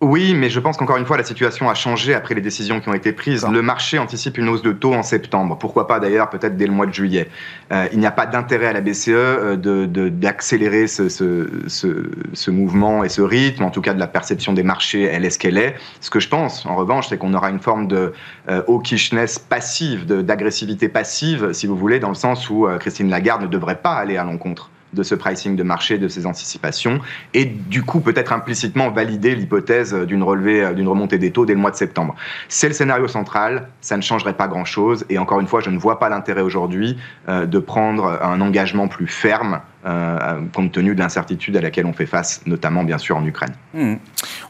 Oui, 0.00 0.32
mais 0.32 0.48
je 0.48 0.60
pense 0.60 0.76
qu'encore 0.76 0.96
une 0.96 1.06
fois, 1.06 1.16
la 1.16 1.24
situation 1.24 1.68
a 1.68 1.74
changé 1.74 2.14
après 2.14 2.36
les 2.36 2.40
décisions 2.40 2.80
qui 2.80 2.88
ont 2.88 2.94
été 2.94 3.12
prises. 3.12 3.44
Le 3.50 3.62
marché 3.62 3.98
anticipe 3.98 4.38
une 4.38 4.48
hausse 4.48 4.62
de 4.62 4.70
taux 4.70 4.94
en 4.94 5.02
septembre. 5.02 5.58
Pourquoi 5.58 5.88
pas 5.88 5.98
d'ailleurs 5.98 6.30
peut-être 6.30 6.56
dès 6.56 6.66
le 6.66 6.72
mois 6.72 6.86
de 6.86 6.94
juillet. 6.94 7.28
Euh, 7.72 7.88
il 7.92 7.98
n'y 7.98 8.06
a 8.06 8.12
pas 8.12 8.26
d'intérêt 8.26 8.66
à 8.66 8.72
la 8.72 8.80
BCE 8.80 9.08
euh, 9.08 9.56
d'accélérer 9.56 10.86
ce, 10.86 11.08
ce, 11.08 11.48
ce, 11.66 12.10
ce, 12.32 12.50
mouvement 12.52 13.02
et 13.02 13.08
ce 13.08 13.22
rythme, 13.22 13.64
en 13.64 13.70
tout 13.70 13.80
cas 13.80 13.92
de 13.92 13.98
la 13.98 14.06
perception 14.06 14.52
des 14.52 14.62
marchés, 14.62 15.02
elle 15.02 15.24
est 15.24 15.30
ce 15.30 15.38
qu'elle 15.40 15.58
est. 15.58 15.74
Ce 16.00 16.10
que 16.10 16.20
je 16.20 16.28
pense, 16.28 16.64
en 16.64 16.76
revanche, 16.76 17.08
c'est 17.08 17.18
qu'on 17.18 17.34
aura 17.34 17.50
une 17.50 17.58
forme 17.58 17.88
de 17.88 18.12
euh, 18.48 18.62
hawkishness 18.68 19.40
passive, 19.40 20.06
d'agressivité 20.06 20.88
passive, 20.88 21.52
si 21.52 21.66
vous 21.66 21.76
voulez, 21.76 21.98
dans 21.98 22.10
le 22.10 22.14
sens 22.14 22.48
où 22.50 22.68
euh, 22.68 22.78
Christine 22.78 23.10
Lagarde 23.10 23.42
ne 23.42 23.48
devrait 23.48 23.80
pas 23.80 23.94
aller 23.94 24.16
à 24.16 24.22
l'encontre 24.22 24.70
de 24.92 25.02
ce 25.02 25.14
pricing 25.14 25.56
de 25.56 25.62
marché, 25.62 25.98
de 25.98 26.08
ces 26.08 26.26
anticipations, 26.26 27.00
et 27.34 27.44
du 27.44 27.82
coup 27.82 28.00
peut-être 28.00 28.32
implicitement 28.32 28.90
valider 28.90 29.34
l'hypothèse 29.34 29.94
d'une 29.94 30.22
relevée, 30.22 30.74
d'une 30.74 30.88
remontée 30.88 31.18
des 31.18 31.30
taux 31.30 31.46
dès 31.46 31.54
le 31.54 31.60
mois 31.60 31.70
de 31.70 31.76
septembre. 31.76 32.14
C'est 32.48 32.68
le 32.68 32.74
scénario 32.74 33.08
central, 33.08 33.68
ça 33.80 33.96
ne 33.96 34.02
changerait 34.02 34.34
pas 34.34 34.48
grand-chose, 34.48 35.04
et 35.08 35.18
encore 35.18 35.40
une 35.40 35.46
fois, 35.46 35.60
je 35.60 35.70
ne 35.70 35.78
vois 35.78 35.98
pas 35.98 36.08
l'intérêt 36.08 36.42
aujourd'hui 36.42 36.96
euh, 37.28 37.46
de 37.46 37.58
prendre 37.58 38.18
un 38.22 38.40
engagement 38.40 38.88
plus 38.88 39.06
ferme 39.06 39.60
euh, 39.86 40.40
compte 40.52 40.72
tenu 40.72 40.94
de 40.96 40.98
l'incertitude 40.98 41.56
à 41.56 41.60
laquelle 41.60 41.86
on 41.86 41.92
fait 41.92 42.06
face, 42.06 42.40
notamment 42.46 42.82
bien 42.82 42.98
sûr 42.98 43.16
en 43.16 43.24
Ukraine. 43.24 43.52
Hmm. 43.74 43.94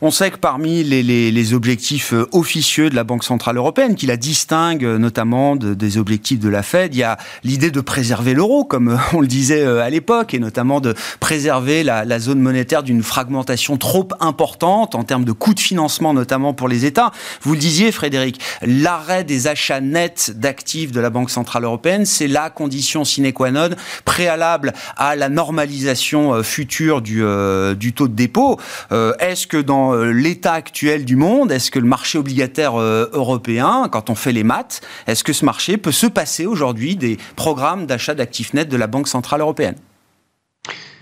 On 0.01 0.11
sait 0.11 0.31
que 0.31 0.39
parmi 0.39 0.83
les, 0.83 1.53
objectifs 1.53 2.15
euh, 2.15 2.27
officieux 2.33 2.89
de 2.89 2.95
la 2.95 3.05
Banque 3.05 3.25
Centrale 3.25 3.59
Européenne, 3.59 3.95
qui 3.95 4.07
la 4.07 4.17
distingue 4.17 4.85
euh, 4.85 4.97
notamment 4.97 5.55
des 5.55 5.99
objectifs 5.99 6.39
de 6.39 6.49
la 6.49 6.63
Fed, 6.63 6.95
il 6.95 6.99
y 6.99 7.03
a 7.03 7.19
l'idée 7.45 7.71
de 7.71 7.81
préserver 7.83 8.33
l'euro, 8.33 8.65
comme 8.65 8.99
on 9.13 9.21
le 9.21 9.27
disait 9.27 9.67
à 9.67 9.91
l'époque, 9.91 10.33
et 10.33 10.39
notamment 10.39 10.81
de 10.81 10.95
préserver 11.21 11.83
la, 11.85 12.07
la 12.07 12.19
zone 12.19 12.41
monétaire 12.41 12.83
d'une 12.83 13.03
fragmentation 13.03 13.77
trop 13.77 14.09
importante 14.21 14.95
en 14.95 15.05
termes 15.05 15.27
de 15.27 15.33
coûts 15.33 15.55
de 15.55 15.61
financement, 15.61 16.15
notamment 16.15 16.55
pour 16.55 16.69
les 16.69 16.87
États. 16.87 17.11
Vous 17.43 17.53
le 17.53 17.59
disiez, 17.59 17.93
Frédéric, 17.93 18.41
l'arrêt 18.63 19.25
des 19.25 19.47
achats 19.47 19.83
nets 19.83 20.33
d'actifs 20.35 20.91
de 20.91 21.01
la 21.01 21.11
Banque 21.11 21.29
Centrale 21.29 21.65
Européenne, 21.65 22.07
c'est 22.07 22.29
la 22.29 22.49
condition 22.49 23.05
sine 23.05 23.33
qua 23.33 23.51
non 23.51 23.71
préalable 24.07 24.73
à 24.97 25.18
la 25.19 25.29
normalisation 25.29 26.35
euh, 26.35 26.43
future 26.43 27.03
du, 27.03 27.23
euh, 27.23 27.75
du 27.75 27.93
taux 27.93 28.09
de 28.09 28.15
dépôt. 28.15 28.59
Euh, 28.93 29.13
est-ce 29.19 29.47
que 29.47 29.59
dans 29.59 29.95
l'état 29.95 30.55
actuel 30.55 31.05
du 31.05 31.17
monde, 31.17 31.53
est-ce 31.53 31.71
que 31.71 31.79
le 31.79 31.87
marché 31.87 32.19
obligataire 32.19 32.79
européen, 32.79 33.89
quand 33.91 34.11
on 34.11 34.15
fait 34.15 34.33
les 34.33 34.45
maths, 34.45 34.81
est-ce 35.07 35.25
que 35.25 35.33
ce 35.33 35.45
marché 35.45 35.77
peut 35.77 35.93
se 35.93 36.07
passer 36.07 36.47
aujourd'hui 36.47 36.97
des 36.97 37.19
programmes 37.37 37.87
d'achat 37.87 38.15
d'actifs 38.15 38.55
nets 38.55 38.69
de 38.69 38.77
la 38.77 38.87
Banque 38.87 39.09
Centrale 39.09 39.41
Européenne? 39.41 39.77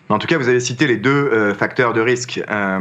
En 0.09 0.19
tout 0.19 0.29
cas, 0.29 0.39
vous 0.39 0.49
avez 0.49 0.61
cité 0.61 0.87
les 0.87 0.97
deux 0.97 1.11
euh, 1.11 1.53
facteurs 1.53 1.93
de 1.93 2.01
risque. 2.01 2.41
Euh, 2.49 2.79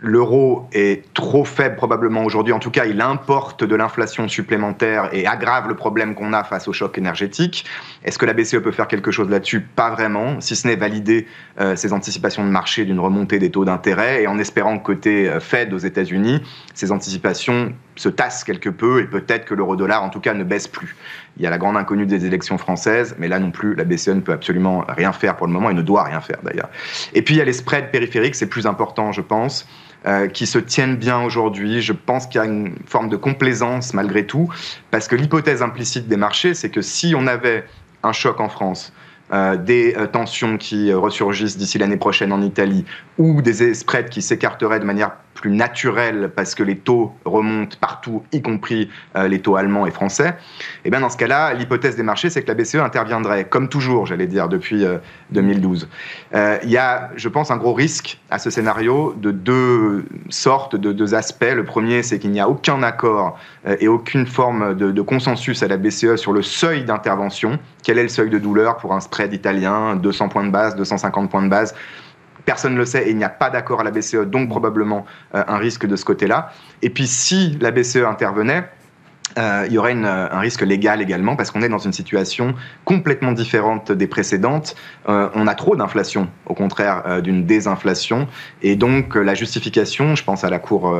L'euro 0.00 0.68
est 0.72 1.12
trop 1.14 1.44
faible 1.44 1.76
probablement 1.76 2.24
aujourd'hui. 2.24 2.52
En 2.52 2.58
tout 2.58 2.72
cas, 2.72 2.86
il 2.86 3.00
importe 3.00 3.62
de 3.62 3.74
l'inflation 3.76 4.26
supplémentaire 4.28 5.10
et 5.12 5.26
aggrave 5.26 5.68
le 5.68 5.76
problème 5.76 6.14
qu'on 6.14 6.32
a 6.32 6.42
face 6.42 6.66
au 6.66 6.72
choc 6.72 6.98
énergétique. 6.98 7.64
Est-ce 8.04 8.18
que 8.18 8.26
la 8.26 8.32
BCE 8.32 8.58
peut 8.62 8.72
faire 8.72 8.88
quelque 8.88 9.12
chose 9.12 9.30
là-dessus? 9.30 9.60
Pas 9.60 9.90
vraiment, 9.90 10.40
si 10.40 10.56
ce 10.56 10.66
n'est 10.66 10.76
valider 10.76 11.26
euh, 11.60 11.76
ces 11.76 11.92
anticipations 11.92 12.44
de 12.44 12.50
marché 12.50 12.84
d'une 12.84 13.00
remontée 13.00 13.38
des 13.38 13.50
taux 13.50 13.64
d'intérêt 13.64 14.22
et 14.22 14.26
en 14.26 14.38
espérant 14.38 14.78
côté 14.78 15.28
euh, 15.28 15.40
Fed 15.40 15.72
aux 15.72 15.78
États-Unis, 15.78 16.42
ces 16.74 16.90
anticipations 16.90 17.72
se 17.96 18.08
tassent 18.08 18.44
quelque 18.44 18.68
peu 18.68 19.00
et 19.00 19.04
peut-être 19.04 19.44
que 19.44 19.54
l'euro-dollar 19.54 20.02
en 20.02 20.10
tout 20.10 20.20
cas 20.20 20.34
ne 20.34 20.44
baisse 20.44 20.68
plus. 20.68 20.96
Il 21.36 21.42
y 21.42 21.46
a 21.46 21.50
la 21.50 21.58
grande 21.58 21.76
inconnue 21.76 22.06
des 22.06 22.24
élections 22.24 22.58
françaises, 22.58 23.16
mais 23.18 23.28
là 23.28 23.38
non 23.38 23.50
plus, 23.50 23.74
la 23.74 23.84
BCE 23.84 24.08
ne 24.08 24.20
peut 24.20 24.32
absolument 24.32 24.84
rien 24.88 25.12
faire 25.12 25.36
pour 25.36 25.46
le 25.46 25.52
moment 25.52 25.70
et 25.70 25.74
ne 25.74 25.82
doit 25.82 26.04
rien 26.04 26.20
faire 26.20 26.38
d'ailleurs. 26.42 26.68
Et 27.14 27.22
puis 27.22 27.34
il 27.34 27.38
y 27.38 27.40
a 27.40 27.44
les 27.44 27.52
spreads 27.52 27.90
périphériques, 27.90 28.34
c'est 28.34 28.48
plus 28.48 28.66
important, 28.66 29.12
je 29.12 29.20
pense. 29.22 29.66
Euh, 30.06 30.28
qui 30.28 30.46
se 30.46 30.60
tiennent 30.60 30.94
bien 30.94 31.20
aujourd'hui. 31.22 31.80
Je 31.80 31.92
pense 31.92 32.28
qu'il 32.28 32.40
y 32.40 32.44
a 32.44 32.46
une 32.46 32.76
forme 32.86 33.08
de 33.08 33.16
complaisance 33.16 33.92
malgré 33.92 34.24
tout, 34.24 34.48
parce 34.92 35.08
que 35.08 35.16
l'hypothèse 35.16 35.62
implicite 35.62 36.06
des 36.06 36.16
marchés, 36.16 36.54
c'est 36.54 36.70
que 36.70 36.80
si 36.80 37.14
on 37.16 37.26
avait 37.26 37.64
un 38.04 38.12
choc 38.12 38.38
en 38.38 38.48
France, 38.48 38.92
euh, 39.32 39.56
des 39.56 39.96
euh, 39.96 40.06
tensions 40.06 40.58
qui 40.58 40.92
ressurgissent 40.92 41.58
d'ici 41.58 41.78
l'année 41.78 41.96
prochaine 41.96 42.32
en 42.32 42.40
Italie, 42.40 42.84
ou 43.18 43.42
des 43.42 43.74
spreads 43.74 44.08
qui 44.08 44.22
s'écarteraient 44.22 44.78
de 44.78 44.84
manière 44.84 45.10
plus 45.36 45.50
naturel 45.50 46.32
parce 46.34 46.54
que 46.54 46.64
les 46.64 46.76
taux 46.76 47.12
remontent 47.24 47.76
partout, 47.80 48.24
y 48.32 48.42
compris 48.42 48.90
euh, 49.14 49.28
les 49.28 49.40
taux 49.40 49.54
allemands 49.54 49.86
et 49.86 49.90
français, 49.92 50.28
et 50.28 50.86
eh 50.86 50.90
bien 50.90 51.00
dans 51.00 51.10
ce 51.10 51.16
cas-là, 51.16 51.54
l'hypothèse 51.54 51.94
des 51.94 52.02
marchés, 52.02 52.30
c'est 52.30 52.42
que 52.42 52.48
la 52.48 52.54
BCE 52.54 52.76
interviendrait, 52.76 53.44
comme 53.44 53.68
toujours, 53.68 54.06
j'allais 54.06 54.26
dire, 54.26 54.48
depuis 54.48 54.84
2012. 55.30 55.88
Euh, 56.34 56.36
euh, 56.36 56.58
il 56.64 56.70
y 56.70 56.78
a, 56.78 57.10
je 57.16 57.28
pense, 57.28 57.50
un 57.50 57.56
gros 57.56 57.74
risque 57.74 58.18
à 58.30 58.38
ce 58.38 58.50
scénario 58.50 59.14
de 59.16 59.30
deux 59.30 60.06
sortes, 60.30 60.74
de 60.74 60.92
deux 60.92 61.14
aspects. 61.14 61.44
Le 61.54 61.64
premier, 61.64 62.02
c'est 62.02 62.18
qu'il 62.18 62.30
n'y 62.30 62.40
a 62.40 62.48
aucun 62.48 62.82
accord 62.82 63.38
et 63.80 63.88
aucune 63.88 64.26
forme 64.26 64.74
de, 64.74 64.90
de, 64.90 65.02
consensus 65.02 65.62
à 65.62 65.68
la 65.68 65.76
BCE 65.76 66.16
sur 66.16 66.32
le 66.32 66.42
seuil 66.42 66.84
d'intervention. 66.84 67.58
Quel 67.84 67.98
est 67.98 68.04
le 68.04 68.08
seuil 68.08 68.30
de 68.30 68.38
douleur 68.38 68.78
pour 68.78 68.94
un 68.94 69.00
spread 69.00 69.32
italien? 69.32 69.96
200 69.96 70.28
points 70.28 70.44
de 70.44 70.50
base, 70.50 70.76
250 70.76 71.30
points 71.30 71.42
de 71.42 71.48
base? 71.48 71.74
Personne 72.46 72.72
ne 72.72 72.78
le 72.78 72.86
sait 72.86 73.06
et 73.06 73.10
il 73.10 73.16
n'y 73.16 73.24
a 73.24 73.28
pas 73.28 73.50
d'accord 73.50 73.80
à 73.80 73.84
la 73.84 73.90
BCE, 73.90 74.24
donc 74.24 74.48
probablement 74.48 75.04
euh, 75.34 75.44
un 75.46 75.58
risque 75.58 75.84
de 75.84 75.96
ce 75.96 76.04
côté-là. 76.04 76.52
Et 76.80 76.90
puis 76.90 77.06
si 77.06 77.58
la 77.60 77.70
BCE 77.72 77.96
intervenait, 77.96 78.70
euh, 79.38 79.64
il 79.66 79.72
y 79.72 79.78
aurait 79.78 79.92
un 79.92 80.38
risque 80.38 80.62
légal 80.62 81.02
également 81.02 81.36
parce 81.36 81.50
qu'on 81.50 81.62
est 81.62 81.68
dans 81.68 81.78
une 81.78 81.92
situation 81.92 82.54
complètement 82.84 83.32
différente 83.32 83.92
des 83.92 84.06
précédentes. 84.06 84.76
Euh, 85.08 85.28
on 85.34 85.46
a 85.46 85.54
trop 85.54 85.76
d'inflation, 85.76 86.28
au 86.46 86.54
contraire 86.54 87.02
euh, 87.06 87.20
d'une 87.20 87.44
désinflation, 87.44 88.28
et 88.62 88.76
donc 88.76 89.14
la 89.14 89.34
justification, 89.34 90.14
je 90.14 90.24
pense 90.24 90.44
à 90.44 90.50
la 90.50 90.58
Cour 90.58 90.96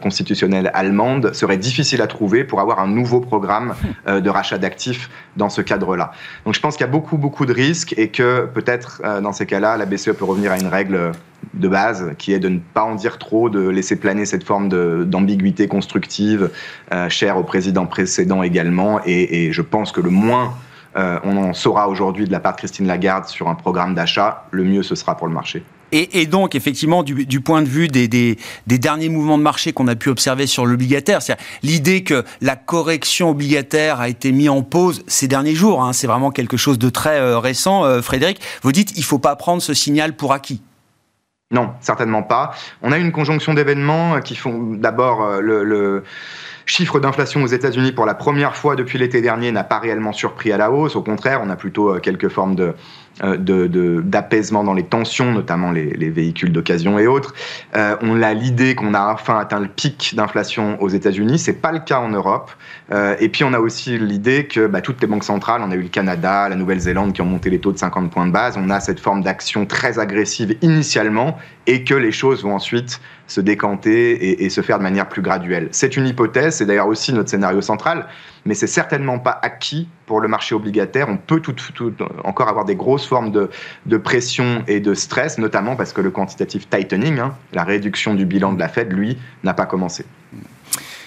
constitutionnelle 0.00 0.70
allemande, 0.74 1.32
serait 1.34 1.56
difficile 1.56 2.02
à 2.02 2.06
trouver 2.06 2.44
pour 2.44 2.60
avoir 2.60 2.80
un 2.80 2.86
nouveau 2.86 3.20
programme 3.20 3.74
de 4.06 4.30
rachat 4.30 4.58
d'actifs 4.58 5.10
dans 5.36 5.48
ce 5.48 5.60
cadre-là. 5.60 6.12
Donc 6.44 6.54
je 6.54 6.60
pense 6.60 6.76
qu'il 6.76 6.86
y 6.86 6.88
a 6.88 6.92
beaucoup 6.92 7.16
beaucoup 7.16 7.46
de 7.46 7.52
risques 7.52 7.94
et 7.96 8.08
que 8.08 8.46
peut-être 8.46 9.02
dans 9.22 9.32
ces 9.32 9.46
cas-là, 9.46 9.76
la 9.76 9.86
BCE 9.86 10.12
peut 10.12 10.24
revenir 10.24 10.52
à 10.52 10.58
une 10.58 10.66
règle 10.66 11.12
de 11.54 11.68
base, 11.68 12.12
qui 12.18 12.32
est 12.32 12.38
de 12.38 12.48
ne 12.48 12.58
pas 12.58 12.82
en 12.82 12.94
dire 12.94 13.18
trop, 13.18 13.48
de 13.48 13.68
laisser 13.68 13.96
planer 13.96 14.26
cette 14.26 14.44
forme 14.44 14.68
d'ambiguïté 15.04 15.68
constructive, 15.68 16.50
chère 17.08 17.36
au 17.36 17.42
président 17.42 17.77
précédent 17.86 18.42
également. 18.42 19.00
Et, 19.04 19.52
je 19.52 19.62
pense 19.62 19.92
que 19.92 20.00
le 20.00 20.10
moins 20.10 20.54
euh, 20.96 21.18
on 21.22 21.36
en 21.36 21.52
saura 21.52 21.88
aujourd'hui 21.88 22.26
de 22.26 22.32
la 22.32 22.40
part 22.40 22.52
de 22.52 22.58
Christine 22.58 22.86
Lagarde 22.86 23.26
sur 23.26 23.48
un 23.48 23.54
programme 23.54 23.94
d'achat, 23.94 24.46
le 24.50 24.64
mieux 24.64 24.82
ce 24.82 24.94
sera 24.94 25.16
pour 25.16 25.26
le 25.26 25.34
marché. 25.34 25.62
Et, 25.90 26.26
donc, 26.26 26.54
effectivement, 26.54 27.02
du, 27.02 27.40
point 27.40 27.62
de 27.62 27.66
vue 27.66 27.88
des, 27.88 28.36
derniers 28.66 29.08
mouvements 29.08 29.38
de 29.38 29.42
marché 29.42 29.72
qu'on 29.72 29.88
a 29.88 29.96
pu 29.96 30.10
observer 30.10 30.46
sur 30.46 30.66
l'obligataire, 30.66 31.22
c'est 31.22 31.38
l'idée 31.62 32.04
que 32.04 32.24
la 32.42 32.56
correction 32.56 33.30
obligataire 33.30 33.98
a 33.98 34.10
été 34.10 34.30
mise 34.32 34.50
en 34.50 34.62
pause 34.62 35.02
ces 35.06 35.28
derniers 35.28 35.54
jours, 35.54 35.82
hein, 35.82 35.94
c'est 35.94 36.06
vraiment 36.06 36.30
quelque 36.30 36.58
chose 36.58 36.78
de 36.78 36.90
très 36.90 37.18
euh, 37.18 37.38
récent. 37.38 38.02
Frédéric, 38.02 38.38
vous 38.60 38.72
dites, 38.72 38.92
il 38.96 39.00
ne 39.00 39.04
faut 39.04 39.18
pas 39.18 39.34
prendre 39.34 39.62
ce 39.62 39.72
signal 39.72 40.14
pour 40.14 40.34
acquis. 40.34 40.60
Non, 41.50 41.70
certainement 41.80 42.22
pas. 42.22 42.52
On 42.82 42.92
a 42.92 42.98
une 42.98 43.10
conjonction 43.10 43.54
d'événements 43.54 44.20
qui 44.20 44.36
font 44.36 44.74
d'abord 44.74 45.22
euh, 45.22 45.40
le, 45.40 46.04
chiffre 46.68 47.00
d'inflation 47.00 47.42
aux 47.42 47.46
États-Unis 47.46 47.92
pour 47.92 48.06
la 48.06 48.14
première 48.14 48.54
fois 48.54 48.76
depuis 48.76 48.98
l'été 48.98 49.22
dernier 49.22 49.50
n'a 49.50 49.64
pas 49.64 49.78
réellement 49.78 50.12
surpris 50.12 50.52
à 50.52 50.58
la 50.58 50.70
hausse. 50.70 50.96
Au 50.96 51.02
contraire, 51.02 51.40
on 51.42 51.50
a 51.50 51.56
plutôt 51.56 51.94
euh, 51.94 51.98
quelques 51.98 52.28
formes 52.28 52.54
de, 52.54 52.74
euh, 53.24 54.02
d'apaisement 54.02 54.62
dans 54.64 54.74
les 54.74 54.84
tensions, 54.84 55.32
notamment 55.32 55.72
les, 55.72 56.10
véhicules 56.10 56.52
d'occasion 56.52 56.98
et 56.98 57.06
autres. 57.06 57.34
Euh, 57.74 57.96
on 58.02 58.22
a 58.22 58.34
l'idée 58.34 58.74
qu'on 58.74 58.92
a 58.92 59.12
enfin 59.12 59.38
atteint 59.38 59.60
le 59.60 59.68
pic 59.68 60.14
d'inflation 60.14 60.80
aux 60.82 60.88
États-Unis. 60.88 61.38
C'est 61.38 61.60
pas 61.60 61.72
le 61.72 61.80
cas 61.80 62.00
en 62.00 62.10
Europe. 62.10 62.50
Et 63.20 63.28
puis 63.28 63.44
on 63.44 63.52
a 63.52 63.58
aussi 63.58 63.98
l'idée 63.98 64.46
que 64.46 64.66
bah, 64.66 64.80
toutes 64.80 65.00
les 65.02 65.06
banques 65.06 65.24
centrales, 65.24 65.60
on 65.62 65.70
a 65.70 65.74
eu 65.74 65.82
le 65.82 65.88
Canada, 65.88 66.48
la 66.48 66.56
Nouvelle-Zélande 66.56 67.12
qui 67.12 67.20
ont 67.20 67.26
monté 67.26 67.50
les 67.50 67.58
taux 67.58 67.72
de 67.72 67.78
50 67.78 68.10
points 68.10 68.26
de 68.26 68.32
base. 68.32 68.56
On 68.58 68.70
a 68.70 68.80
cette 68.80 69.00
forme 69.00 69.22
d'action 69.22 69.66
très 69.66 69.98
agressive 69.98 70.56
initialement 70.62 71.38
et 71.66 71.84
que 71.84 71.94
les 71.94 72.12
choses 72.12 72.42
vont 72.42 72.54
ensuite 72.54 73.00
se 73.28 73.40
décanter 73.40 74.42
et, 74.42 74.50
se 74.50 74.62
faire 74.62 74.78
de 74.78 74.82
manière 74.82 75.08
plus 75.08 75.22
graduelle. 75.22 75.68
C'est 75.70 75.96
une 75.96 76.06
hypothèse, 76.06 76.56
c'est 76.56 76.66
d'ailleurs 76.66 76.88
aussi 76.88 77.12
notre 77.12 77.28
scénario 77.28 77.60
central, 77.60 78.06
mais 78.46 78.54
c'est 78.54 78.66
certainement 78.66 79.18
pas 79.18 79.38
acquis 79.42 79.86
pour 80.06 80.20
le 80.20 80.28
marché 80.28 80.54
obligataire. 80.54 81.08
On 81.10 81.18
peut 81.18 81.40
tout, 81.40 81.54
encore 82.24 82.48
avoir 82.48 82.64
des 82.64 82.74
grosses 82.74 83.06
formes 83.06 83.30
de, 83.30 83.96
pression 83.98 84.64
et 84.66 84.80
de 84.80 84.94
stress, 84.94 85.38
notamment 85.38 85.76
parce 85.76 85.92
que 85.92 86.00
le 86.00 86.10
quantitative 86.10 86.66
tightening, 86.68 87.18
hein, 87.18 87.34
la 87.52 87.64
réduction 87.64 88.14
du 88.14 88.24
bilan 88.24 88.54
de 88.54 88.58
la 88.58 88.68
Fed, 88.68 88.92
lui, 88.92 89.18
n'a 89.44 89.52
pas 89.52 89.66
commencé. 89.66 90.06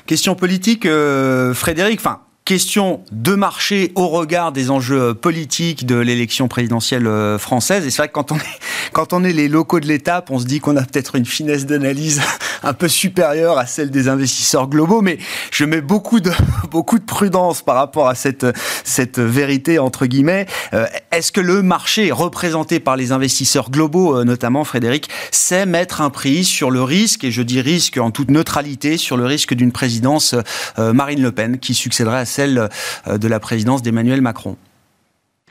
Question 0.05 0.35
politique, 0.35 0.85
euh, 0.85 1.55
Frédéric. 1.55 1.99
Enfin, 1.99 2.19
question 2.51 3.00
de 3.13 3.34
marché 3.34 3.93
au 3.96 4.10
regard 4.10 4.51
des 4.51 4.72
enjeux 4.72 5.13
politiques 5.13 5.86
de 5.86 5.96
l'élection 5.96 6.50
présidentielle 6.50 7.08
euh, 7.08 7.38
française. 7.38 7.86
Et 7.86 7.91
c'est 7.91 8.00
vrai 8.00 8.10
que 8.10 8.13
quand 8.13 9.13
on 9.13 9.24
est, 9.24 9.31
les 9.31 9.48
locaux 9.48 9.79
de 9.79 9.88
l'étape, 9.88 10.29
on 10.31 10.38
se 10.38 10.43
dit 10.43 10.60
qu'on 10.60 10.75
a 10.75 10.81
peut-être 10.81 11.15
une 11.15 11.25
finesse 11.25 11.65
d'analyse 11.65 12.22
un 12.63 12.74
peu 12.74 12.89
supérieure 12.89 13.58
à 13.58 13.67
celle 13.67 13.89
des 13.89 14.10
investisseurs 14.10 14.67
globaux, 14.67 15.01
mais 15.01 15.17
je 15.50 15.63
mets 15.63 15.79
beaucoup 15.79 16.20
de, 16.20 16.29
beaucoup 16.72 17.00
de 17.00 17.05
prudence 17.05 17.62
par 17.62 17.75
rapport 17.75 18.10
à 18.10 18.15
cette, 18.15 18.46
cette 18.84 19.20
vérité, 19.20 19.79
entre 19.79 20.05
guillemets. 20.05 20.46
Euh, 20.74 20.88
est-ce 21.13 21.31
que 21.31 21.39
le 21.39 21.62
marché, 21.62 22.12
représenté 22.12 22.81
par 22.81 22.98
les 22.98 23.13
investisseurs 23.13 23.72
globaux, 23.72 24.17
euh, 24.17 24.25
notamment 24.25 24.65
Frédéric, 24.65 25.08
sait 25.31 25.65
mettre 25.65 26.01
un 26.01 26.10
prix 26.10 26.43
sur 26.43 26.70
le 26.70 26.84
risque, 26.84 27.24
et 27.24 27.31
je 27.31 27.43
dis 27.43 27.62
risque 27.62 27.98
en 27.98 28.12
toute 28.12 28.29
neutralité, 28.29 28.98
sur 28.98 29.15
le 29.15 29.25
risque 29.25 29.53
d'une 29.53 29.72
présidence 29.72 30.36
Marine 30.77 31.22
Le 31.22 31.31
Pen 31.31 31.60
qui 31.60 31.74
succéderait 31.74 32.20
à 32.20 32.25
celle 32.25 32.40
euh, 32.41 33.17
de 33.17 33.27
la 33.27 33.39
présidence 33.39 33.81
d'Emmanuel 33.81 34.21
Macron 34.21 34.57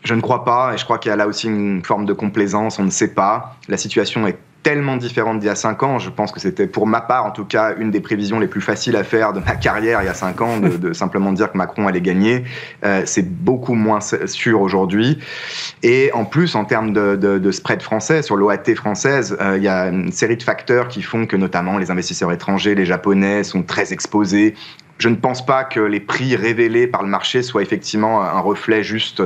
Je 0.05 0.15
ne 0.15 0.21
crois 0.21 0.45
pas, 0.45 0.75
et 0.75 0.79
je 0.79 0.85
crois 0.85 0.99
qu'il 0.99 1.11
y 1.11 1.13
a 1.13 1.17
là 1.17 1.27
aussi 1.27 1.47
une 1.47 1.85
forme 1.85 2.07
de 2.07 2.13
complaisance, 2.13 2.79
on 2.79 2.85
ne 2.85 2.91
sait 2.91 3.15
pas. 3.15 3.57
La 3.69 3.77
situation 3.77 4.27
est 4.27 4.39
tellement 4.63 4.97
différente 4.97 5.39
d'il 5.39 5.47
y 5.47 5.51
a 5.51 5.55
cinq 5.55 5.83
ans. 5.83 5.99
Je 5.99 6.11
pense 6.11 6.33
que 6.33 6.41
c'était, 6.41 6.67
pour 6.67 6.87
ma 6.87 7.01
part 7.01 7.25
en 7.25 7.31
tout 7.31 7.45
cas, 7.45 7.75
une 7.79 7.91
des 7.91 8.01
prévisions 8.01 8.39
les 8.39 8.47
plus 8.47 8.61
faciles 8.61 8.97
à 8.97 9.05
faire 9.05 9.33
de 9.33 9.41
ma 9.41 9.57
carrière 9.57 10.03
il 10.03 10.07
y 10.07 10.09
a 10.09 10.15
cinq 10.15 10.41
ans, 10.41 10.59
de, 10.59 10.93
simplement 10.93 11.33
dire 11.33 11.51
que 11.51 11.57
Macron 11.57 11.87
allait 11.87 12.01
gagner. 12.01 12.45
Euh, 12.85 13.03
c'est 13.07 13.29
beaucoup 13.29 13.75
moins 13.75 14.01
sûr 14.01 14.61
aujourd'hui. 14.61 15.19
Et 15.83 16.11
en 16.13 16.25
plus, 16.25 16.55
en 16.55 16.65
termes 16.65 16.93
de, 16.93 17.51
spread 17.51 17.83
français, 17.83 18.23
sur 18.23 18.37
l'OAT 18.37 18.75
française, 18.77 19.37
euh, 19.41 19.57
il 19.57 19.63
y 19.63 19.69
a 19.69 19.89
une 19.89 20.13
série 20.13 20.37
de 20.37 20.43
facteurs 20.43 20.89
qui 20.89 21.03
font 21.03 21.27
que 21.27 21.37
notamment 21.37 21.79
les 21.79 21.91
investisseurs 21.91 22.33
étrangers, 22.33 22.75
les 22.75 22.87
Japonais, 22.87 23.45
sont 23.45 23.63
très 23.63 23.93
exposés 23.93 24.55
je 25.01 25.09
ne 25.09 25.17
pense 25.17 25.45
pas 25.45 25.65
que 25.65 25.81
les 25.81 25.99
prix 25.99 26.37
révélés 26.37 26.87
par 26.87 27.03
le 27.03 27.09
marché 27.09 27.43
soient 27.43 27.63
effectivement 27.63 28.23
un 28.23 28.39
reflet 28.39 28.85
juste 28.85 29.23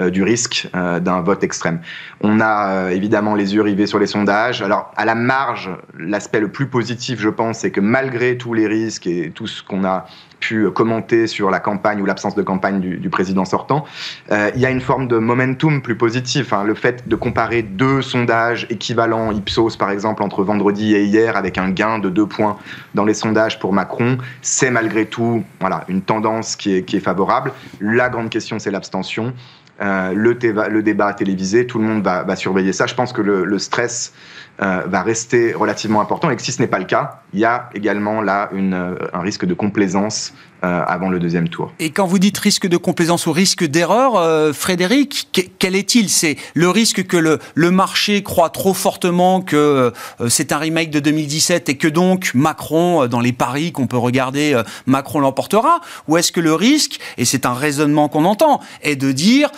euh, 0.00 0.08
du 0.08 0.22
risque 0.22 0.68
euh, 0.74 1.00
d'un 1.00 1.20
vote 1.20 1.44
extrême. 1.44 1.80
On 2.22 2.40
a 2.40 2.70
euh, 2.70 2.88
évidemment 2.88 3.34
les 3.34 3.54
yeux 3.54 3.60
rivés 3.60 3.86
sur 3.86 3.98
les 3.98 4.06
sondages. 4.06 4.62
Alors, 4.62 4.90
à 4.96 5.04
la 5.04 5.14
marge, 5.14 5.70
l'aspect 5.98 6.40
le 6.40 6.50
plus 6.50 6.66
positif, 6.66 7.20
je 7.20 7.28
pense, 7.28 7.58
c'est 7.58 7.70
que 7.70 7.80
malgré 7.80 8.38
tous 8.38 8.54
les 8.54 8.66
risques 8.66 9.06
et 9.06 9.30
tout 9.30 9.46
ce 9.46 9.62
qu'on 9.62 9.84
a 9.84 10.06
pu 10.40 10.70
commenter 10.70 11.26
sur 11.26 11.50
la 11.50 11.60
campagne 11.60 12.00
ou 12.00 12.06
l'absence 12.06 12.34
de 12.34 12.42
campagne 12.42 12.80
du, 12.80 13.10
président 13.10 13.44
sortant, 13.44 13.84
euh, 14.30 14.50
il 14.54 14.60
y 14.60 14.66
a 14.66 14.70
une 14.70 14.80
forme 14.80 15.08
de 15.08 15.18
momentum 15.18 15.82
plus 15.82 15.96
positif. 15.96 16.52
Hein. 16.52 16.64
Le 16.64 16.74
fait 16.74 17.08
de 17.08 17.16
comparer 17.16 17.62
deux 17.62 18.02
sondages 18.02 18.66
équivalents, 18.70 19.32
Ipsos 19.32 19.76
par 19.76 19.90
exemple, 19.90 20.22
entre 20.22 20.44
vendredi 20.44 20.94
et 20.94 21.04
hier, 21.04 21.36
avec 21.36 21.58
un 21.58 21.70
gain 21.70 21.98
de 21.98 22.08
deux 22.08 22.26
points 22.26 22.56
dans 22.94 23.04
les 23.04 23.14
sondages 23.14 23.58
pour 23.58 23.72
Macron, 23.72 24.18
c'est 24.42 24.70
malgré 24.70 25.06
tout 25.06 25.44
voilà, 25.60 25.84
une 25.88 26.02
tendance 26.02 26.56
qui 26.56 26.76
est 26.76 27.00
favorable. 27.00 27.52
La 27.80 28.08
grande 28.08 28.30
question, 28.30 28.58
c'est 28.58 28.70
l'abstention. 28.70 29.32
Euh, 29.80 30.12
le, 30.12 30.36
le, 30.70 30.82
débat 30.82 31.12
télévisé, 31.12 31.66
tout 31.66 31.78
le 31.78 31.84
monde 31.84 32.02
va, 32.02 32.36
surveiller 32.36 32.72
ça. 32.72 32.86
Je 32.86 32.94
pense 32.94 33.12
que 33.12 33.22
le, 33.22 33.58
stress 33.58 34.12
euh, 34.60 34.82
va 34.86 35.02
rester 35.02 35.52
relativement 35.52 36.00
important 36.00 36.30
et 36.30 36.36
que 36.36 36.42
si 36.42 36.50
ce 36.50 36.60
n'est 36.60 36.68
pas 36.68 36.80
le 36.80 36.84
cas, 36.84 37.20
il 37.32 37.38
y 37.38 37.44
a 37.44 37.70
également 37.74 38.20
là 38.20 38.50
euh, 38.52 38.96
un 39.12 39.20
risque 39.20 39.44
de 39.44 39.54
complaisance 39.54 40.34
avant 40.60 41.08
le 41.08 41.20
deuxième 41.20 41.48
tour. 41.48 41.72
Et 41.78 41.90
quand 41.90 42.04
vous 42.04 42.18
dites 42.18 42.36
risque 42.36 42.66
de 42.66 42.76
complaisance 42.76 43.28
ou 43.28 43.32
risque 43.32 43.62
d'erreur, 43.62 44.52
Frédéric, 44.52 45.28
quel 45.60 45.76
est-il? 45.76 46.08
C'est 46.08 46.36
le 46.54 46.68
risque 46.68 47.06
que 47.06 47.16
le, 47.16 47.70
marché 47.70 48.24
croit 48.24 48.50
trop 48.50 48.74
fortement 48.74 49.40
que 49.40 49.92
c'est 50.26 50.50
un 50.50 50.58
remake 50.58 50.90
de 50.90 50.98
2017 50.98 51.68
et 51.68 51.76
que 51.76 51.86
donc 51.86 52.32
Macron, 52.34 53.06
dans 53.06 53.20
les 53.20 53.32
paris 53.32 53.70
qu'on 53.70 53.86
peut 53.86 53.98
regarder, 53.98 54.60
Macron 54.86 55.20
l'emportera? 55.20 55.80
Ou 56.08 56.16
est-ce 56.16 56.32
que 56.32 56.40
le 56.40 56.54
risque, 56.54 56.98
et 57.18 57.24
c'est 57.24 57.46
un 57.46 57.54
raisonnement 57.54 58.08
qu'on 58.08 58.24
entend, 58.24 58.60
est 58.82 58.96
de 58.96 59.12
dire, 59.12 59.50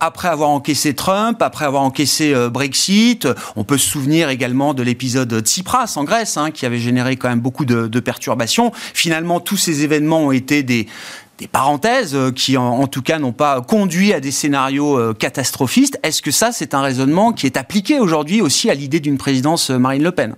après 0.00 0.28
avoir 0.28 0.50
encaissé 0.50 0.94
Trump, 0.94 1.40
après 1.42 1.64
avoir 1.64 1.82
encaissé 1.82 2.34
Brexit, 2.50 3.28
on 3.56 3.64
peut 3.64 3.78
se 3.78 3.88
souvenir 3.88 4.28
également 4.28 4.74
de 4.74 4.82
l'épisode 4.82 5.40
Tsipras 5.40 5.94
en 5.96 6.04
Grèce, 6.04 6.36
hein, 6.36 6.50
qui 6.50 6.66
avait 6.66 6.78
généré 6.78 7.16
quand 7.16 7.28
même 7.28 7.40
beaucoup 7.40 7.64
de, 7.64 8.00
perturbations, 8.00 8.72
finalement 8.94 9.40
tous 9.40 9.56
ces 9.56 9.84
événements 9.84 10.26
ont 10.26 10.32
été 10.32 10.62
des, 10.62 10.86
parenthèses 11.50 12.14
euh, 12.14 12.30
qui, 12.30 12.56
en, 12.56 12.86
tout 12.86 13.02
cas, 13.02 13.18
n'ont 13.18 13.32
pas 13.32 13.60
conduit 13.62 14.12
à 14.12 14.20
des 14.20 14.30
scénarios 14.30 14.96
euh, 14.96 15.12
catastrophistes. 15.12 15.98
Est-ce 16.04 16.22
que 16.22 16.30
ça, 16.30 16.52
c'est 16.52 16.72
un 16.72 16.82
raisonnement 16.82 17.32
qui 17.32 17.46
est 17.46 17.56
appliqué 17.56 17.98
aujourd'hui 17.98 18.40
aussi 18.40 18.70
à 18.70 18.74
l'idée 18.74 19.00
d'une 19.00 19.18
présidence 19.18 19.70
euh, 19.70 19.78
Marine 19.78 20.04
Le 20.04 20.12
Pen? 20.12 20.36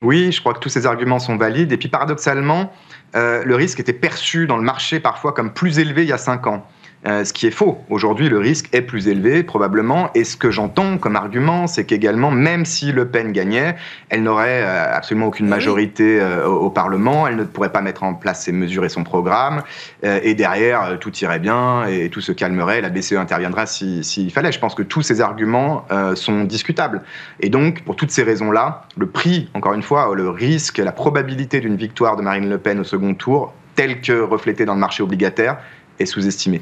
Oui, 0.00 0.30
je 0.30 0.38
crois 0.40 0.54
que 0.54 0.60
tous 0.60 0.68
ces 0.68 0.86
arguments 0.86 1.18
sont 1.18 1.36
valides. 1.36 1.72
Et 1.72 1.76
puis, 1.76 1.88
paradoxalement, 1.88 2.72
le 3.14 3.54
risque 3.56 3.80
était 3.80 3.92
perçu 3.92 4.46
dans 4.46 4.56
le 4.56 4.62
marché 4.62 5.00
parfois 5.00 5.32
comme 5.32 5.52
plus 5.52 5.80
élevé 5.80 6.04
il 6.04 6.08
y 6.08 6.12
a 6.12 6.18
cinq 6.18 6.46
ans. 6.46 6.64
Euh, 7.06 7.24
ce 7.24 7.32
qui 7.32 7.46
est 7.46 7.52
faux. 7.52 7.78
Aujourd'hui, 7.90 8.28
le 8.28 8.38
risque 8.38 8.68
est 8.72 8.82
plus 8.82 9.06
élevé, 9.06 9.44
probablement. 9.44 10.10
Et 10.16 10.24
ce 10.24 10.36
que 10.36 10.50
j'entends 10.50 10.98
comme 10.98 11.14
argument, 11.14 11.68
c'est 11.68 11.84
qu'également, 11.84 12.32
même 12.32 12.64
si 12.64 12.90
Le 12.90 13.06
Pen 13.06 13.30
gagnait, 13.30 13.76
elle 14.08 14.24
n'aurait 14.24 14.62
euh, 14.64 14.96
absolument 14.96 15.28
aucune 15.28 15.46
ah 15.46 15.50
majorité 15.50 16.20
euh, 16.20 16.44
au, 16.44 16.70
Parlement. 16.70 17.28
Elle 17.28 17.36
ne 17.36 17.44
pourrait 17.44 17.70
pas 17.70 17.82
mettre 17.82 18.02
en 18.02 18.14
place 18.14 18.42
ses 18.42 18.50
mesures 18.50 18.84
et 18.84 18.88
son 18.88 19.04
programme. 19.04 19.62
et 20.02 20.34
derrière, 20.34 20.98
tout 21.00 21.16
irait 21.18 21.38
bien 21.38 21.86
et 21.86 22.08
tout 22.10 22.20
se 22.20 22.32
calmerait. 22.32 22.80
La 22.80 22.90
BCE 22.90 23.12
interviendra 23.12 23.66
s'il 23.66 24.30
fallait. 24.32 24.52
Je 24.52 24.58
pense 24.58 24.74
que 24.74 24.82
tous 24.82 25.02
ces 25.02 25.20
arguments 25.20 25.86
sont 26.14 26.44
discutables. 26.44 27.02
Et 27.40 27.48
donc, 27.48 27.82
pour 27.82 27.96
toutes 27.96 28.10
ces 28.10 28.22
raisons-là, 28.22 28.82
le 28.96 29.06
prix, 29.06 29.48
encore 29.54 29.72
une 29.72 29.82
fois, 29.82 30.14
le 30.14 30.28
risque, 30.28 30.78
la 30.78 30.92
probabilité 30.92 31.60
d'une 31.60 31.76
victoire 31.76 32.16
de 32.16 32.22
Marine 32.22 32.48
Le 32.48 32.58
Pen 32.58 32.78
au 32.78 32.84
second 32.84 33.14
tour, 33.14 33.54
tel 33.78 34.00
que 34.00 34.20
reflété 34.20 34.64
dans 34.64 34.74
le 34.74 34.80
marché 34.80 35.02
obligataire, 35.02 35.58
est 35.98 36.06
sous-estimé. 36.06 36.60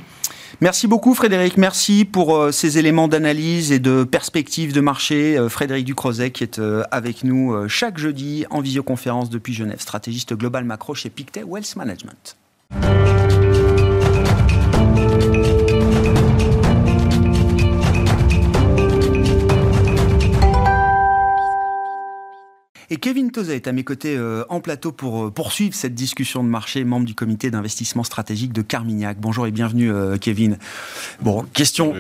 Merci 0.61 0.87
beaucoup 0.87 1.15
Frédéric, 1.15 1.59
merci 1.59 2.07
pour 2.07 2.35
euh, 2.35 2.51
ces 2.51 2.79
éléments 2.79 3.09
d'analyse 3.09 3.73
et 3.73 3.79
de 3.79 4.05
perspective 4.05 4.73
de 4.73 4.81
marché. 4.81 5.37
Euh, 5.37 5.51
Frédéric 5.51 5.85
Ducrozet 5.85 6.31
qui 6.31 6.45
est 6.45 6.59
euh, 6.59 6.83
avec 6.91 7.25
nous 7.25 7.69
chaque 7.69 7.99
jeudi 7.99 8.47
en 8.51 8.61
visioconférence 8.61 9.29
depuis 9.29 9.53
Genève, 9.53 9.81
stratégiste 9.81 10.35
global 10.35 10.65
macro 10.65 10.95
chez 10.95 11.11
Pictet 11.11 11.43
Wealth 11.43 11.77
Management. 11.77 12.37
Et 22.89 22.99
Kevin 22.99 23.33
Toza 23.33 23.53
est 23.53 23.67
à 23.67 23.73
mes 23.73 23.83
côtés 23.83 24.17
euh, 24.17 24.45
en 24.49 24.61
plateau 24.61 24.93
pour 24.93 25.25
euh, 25.25 25.31
poursuivre 25.31 25.75
cette 25.75 25.95
discussion 25.95 26.45
de 26.45 26.49
marché, 26.49 26.85
membre 26.85 27.05
du 27.05 27.17
comité 27.17 27.51
d'investissement 27.51 28.05
stratégique 28.05 28.53
de 28.53 28.63
Carmignac. 28.63 29.17
Bonjour 29.21 29.45
et 29.49 29.51
bienvenue, 29.51 29.91
euh, 29.91 30.19
Kevin. 30.19 30.57
Bon, 31.21 31.45
question 31.53 31.95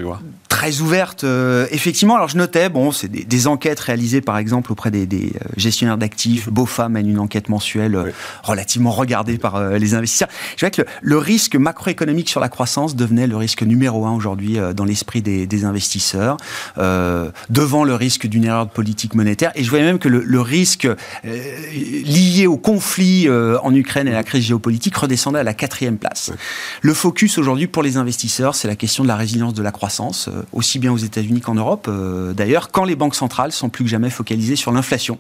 très 0.49 0.81
ouverte. 0.81 1.25
effectivement, 1.71 2.15
alors 2.15 2.29
je 2.29 2.39
notais, 2.39 2.71
bon, 2.71 2.91
c'est 2.91 3.09
des, 3.09 3.47
enquêtes 3.47 3.79
réalisées 3.79 4.23
par 4.23 4.39
exemple 4.39 4.73
auprès 4.73 4.91
des, 4.91 5.33
gestionnaires 5.59 5.99
d'actifs. 5.99 6.49
BOFA 6.49 6.89
mène 6.89 7.11
une 7.11 7.19
enquête 7.19 7.51
mensuelle 7.51 8.15
relativement 8.43 8.91
regardée 8.91 9.37
par 9.37 9.61
les 9.73 9.95
investisseurs. 9.95 10.29
Je 10.53 10.61
dirais 10.61 10.71
que 10.71 10.83
le, 11.03 11.19
risque 11.19 11.57
macroéconomique 11.57 12.31
sur 12.31 12.41
la 12.41 12.49
croissance 12.49 12.97
devenait 12.97 13.27
le 13.27 13.37
risque 13.37 13.65
numéro 13.65 14.07
un 14.07 14.15
aujourd'hui 14.15 14.57
dans 14.75 14.87
l'esprit 14.87 15.21
des, 15.21 15.65
investisseurs, 15.67 16.39
devant 16.79 17.85
le 17.85 17.95
risque 17.95 18.27
d'une 18.27 18.45
erreur 18.45 18.65
de 18.65 18.71
politique 18.71 19.15
monétaire. 19.15 19.53
Et 19.57 19.65
je 19.65 19.69
voyais 19.69 19.85
même 19.85 19.99
que 19.99 20.09
le 20.09 20.41
risque 20.41 20.76
euh, 20.85 20.95
lié 21.73 22.47
au 22.47 22.57
conflit 22.57 23.29
euh, 23.29 23.59
en 23.63 23.75
Ukraine 23.75 24.09
et 24.09 24.13
à 24.13 24.15
la 24.15 24.25
crise 24.25 24.45
géopolitique 24.45 24.97
redescendait 24.97 25.39
à 25.39 25.43
la 25.43 25.55
quatrième 25.55 25.99
place. 25.99 26.33
Le 26.83 26.95
focus 26.95 27.39
aujourd'hui 27.39 27.67
pour 27.67 27.83
les 27.83 27.97
investisseurs, 27.97 28.55
c'est 28.55 28.69
la 28.69 28.77
question 28.77 29.03
de 29.03 29.09
la 29.09 29.17
résilience 29.17 29.55
de 29.55 29.63
la 29.63 29.73
croissance, 29.73 30.29
euh, 30.29 30.43
aussi 30.53 30.79
bien 30.79 30.93
aux 30.93 30.99
États-Unis 30.99 31.41
qu'en 31.41 31.55
Europe. 31.55 31.91
D'ailleurs, 32.35 32.71
quand 32.71 32.85
les 32.85 32.97
banques 32.97 33.15
centrales 33.15 33.53
sont 33.53 33.69
plus 33.69 33.85
que 33.85 33.91
jamais 33.91 34.11
focalisées 34.11 34.57
sur 34.57 34.73
l'inflation. 34.73 35.19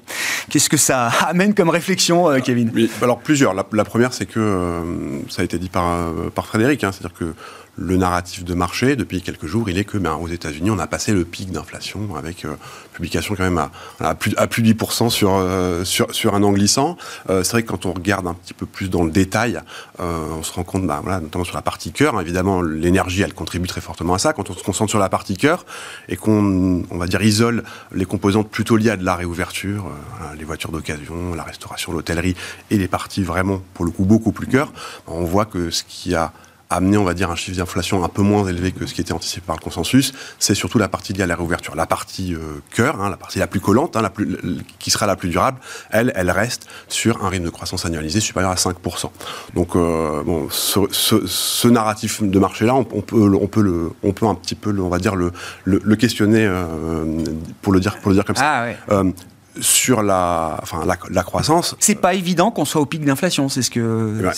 Qu'est-ce 0.50 0.68
que 0.68 0.76
ça 0.76 1.06
amène 1.28 1.54
comme 1.54 1.70
réflexion, 1.70 2.28
Kevin? 2.40 2.72
Alors 3.02 3.18
plusieurs. 3.18 3.54
La, 3.54 3.84
première, 3.84 4.12
c'est 4.12 4.26
que 4.26 4.82
ça 5.28 5.42
a 5.42 5.44
été 5.44 5.58
dit 5.58 5.68
par, 5.68 6.12
par 6.34 6.46
Frédéric, 6.46 6.84
hein, 6.84 6.92
c'est-à-dire 6.92 7.16
que 7.16 7.34
le 7.76 7.96
narratif 7.96 8.44
de 8.44 8.54
marché 8.54 8.96
depuis 8.96 9.20
quelques 9.20 9.46
jours, 9.46 9.68
il 9.68 9.78
est 9.78 9.84
que 9.84 9.98
ben, 9.98 10.14
aux 10.14 10.28
États-Unis, 10.28 10.70
on 10.70 10.78
a 10.78 10.86
passé 10.86 11.12
le 11.12 11.24
pic 11.24 11.50
d'inflation 11.50 12.16
avec 12.16 12.44
euh, 12.44 12.54
publication 12.94 13.34
quand 13.36 13.44
même 13.44 13.62
à, 14.00 14.14
plus, 14.14 14.34
à 14.36 14.46
plus 14.46 14.62
de 14.62 14.72
10% 14.72 15.10
sur, 15.10 15.34
euh, 15.34 15.84
sur, 15.84 16.34
un 16.34 16.42
an 16.42 16.52
glissant. 16.52 16.96
Euh, 17.28 17.42
c'est 17.42 17.52
vrai 17.52 17.62
que 17.62 17.68
quand 17.68 17.84
on 17.84 17.92
regarde 17.92 18.26
un 18.26 18.34
petit 18.34 18.54
peu 18.54 18.64
plus 18.64 18.88
dans 18.88 19.04
le 19.04 19.10
détail, 19.10 19.60
on 19.98 20.42
se 20.42 20.52
rend 20.52 20.64
compte, 20.64 20.86
ben, 20.86 21.02
notamment 21.04 21.44
sur 21.44 21.54
la 21.54 21.62
partie 21.62 21.92
cœur, 21.92 22.18
évidemment 22.20 22.62
l'énergie, 22.62 23.22
elle 23.22 23.34
contribue 23.34 23.68
très 23.68 23.80
fortement 23.80 24.14
à 24.14 24.18
ça. 24.18 24.32
Quand 24.32 24.48
on 24.50 24.54
se 24.54 24.62
concentre 24.62 24.90
sur 24.90 24.98
la 24.98 25.08
partie 25.08 25.36
cœur 25.36 25.66
et 26.08 26.16
qu'on, 26.16 26.82
on 26.90 26.98
va 26.98 27.06
dire, 27.06 27.22
isole 27.22 27.62
les 27.92 28.04
composantes 28.06 28.50
plutôt 28.50 28.76
liées 28.76 28.90
à 28.90 28.96
de 28.96 29.04
la 29.04 29.14
réouverture, 29.14 29.90
les 30.38 30.44
voitures 30.44 30.72
d'occasion, 30.72 31.34
la 31.34 31.42
restauration, 31.42 31.92
l'hôtellerie 31.92 32.36
et 32.70 32.78
les 32.78 32.88
parties 32.88 33.22
vraiment, 33.22 33.60
pour 33.74 33.84
le 33.84 33.90
coup, 33.90 34.04
beaucoup 34.04 34.32
plus 34.32 34.46
cœur, 34.46 34.72
ben, 35.06 35.14
on 35.14 35.24
voit 35.24 35.44
que 35.44 35.70
ce 35.70 35.84
qui 35.84 36.14
a 36.14 36.32
amener, 36.70 36.96
on 36.96 37.04
va 37.04 37.14
dire, 37.14 37.30
un 37.30 37.36
chiffre 37.36 37.56
d'inflation 37.56 38.04
un 38.04 38.08
peu 38.08 38.22
moins 38.22 38.46
élevé 38.46 38.72
que 38.72 38.86
ce 38.86 38.94
qui 38.94 39.00
était 39.00 39.12
anticipé 39.12 39.44
par 39.46 39.56
le 39.56 39.60
consensus, 39.62 40.12
c'est 40.38 40.54
surtout 40.54 40.78
la 40.78 40.88
partie 40.88 41.12
liée 41.12 41.22
à 41.22 41.26
la 41.26 41.36
réouverture. 41.36 41.76
La 41.76 41.86
partie 41.86 42.34
euh, 42.34 42.60
cœur, 42.70 43.00
hein, 43.00 43.10
la 43.10 43.16
partie 43.16 43.38
la 43.38 43.46
plus 43.46 43.60
collante, 43.60 43.96
hein, 43.96 44.02
la 44.02 44.10
plus, 44.10 44.36
qui 44.78 44.90
sera 44.90 45.06
la 45.06 45.16
plus 45.16 45.28
durable, 45.28 45.58
elle, 45.90 46.12
elle 46.16 46.30
reste 46.30 46.66
sur 46.88 47.24
un 47.24 47.28
rythme 47.28 47.44
de 47.44 47.50
croissance 47.50 47.86
annualisé 47.86 48.20
supérieur 48.20 48.50
à 48.50 48.56
5%. 48.56 49.10
Donc, 49.54 49.76
euh, 49.76 50.22
bon, 50.24 50.48
ce, 50.50 50.80
ce, 50.90 51.26
ce, 51.26 51.68
narratif 51.68 52.22
de 52.22 52.38
marché-là, 52.38 52.74
on, 52.74 52.86
on, 52.92 53.02
peut, 53.02 53.34
on 53.40 53.46
peut 53.46 53.62
le, 53.62 53.90
on 54.02 54.12
peut 54.12 54.26
un 54.26 54.34
petit 54.34 54.54
peu, 54.54 54.70
le, 54.70 54.82
on 54.82 54.88
va 54.88 54.98
dire 54.98 55.14
le, 55.14 55.32
le, 55.64 55.80
le 55.84 55.96
questionner 55.96 56.44
euh, 56.44 57.24
pour 57.62 57.72
le 57.72 57.80
dire, 57.80 57.98
pour 57.98 58.10
le 58.10 58.16
dire 58.16 58.24
comme 58.24 58.36
ça. 58.36 58.44
Ah, 58.44 58.64
ouais. 58.64 59.12
Sur 59.60 60.02
la, 60.02 60.58
enfin, 60.62 60.84
la, 60.86 60.96
la 61.10 61.22
croissance. 61.22 61.76
C'est 61.78 61.94
pas 61.94 62.14
évident 62.14 62.50
qu'on 62.50 62.64
soit 62.64 62.80
au 62.80 62.86
pic 62.86 63.04
d'inflation, 63.04 63.48
c'est 63.48 63.62
ce 63.62 63.70
que. 63.70 64.22
Bah, 64.22 64.32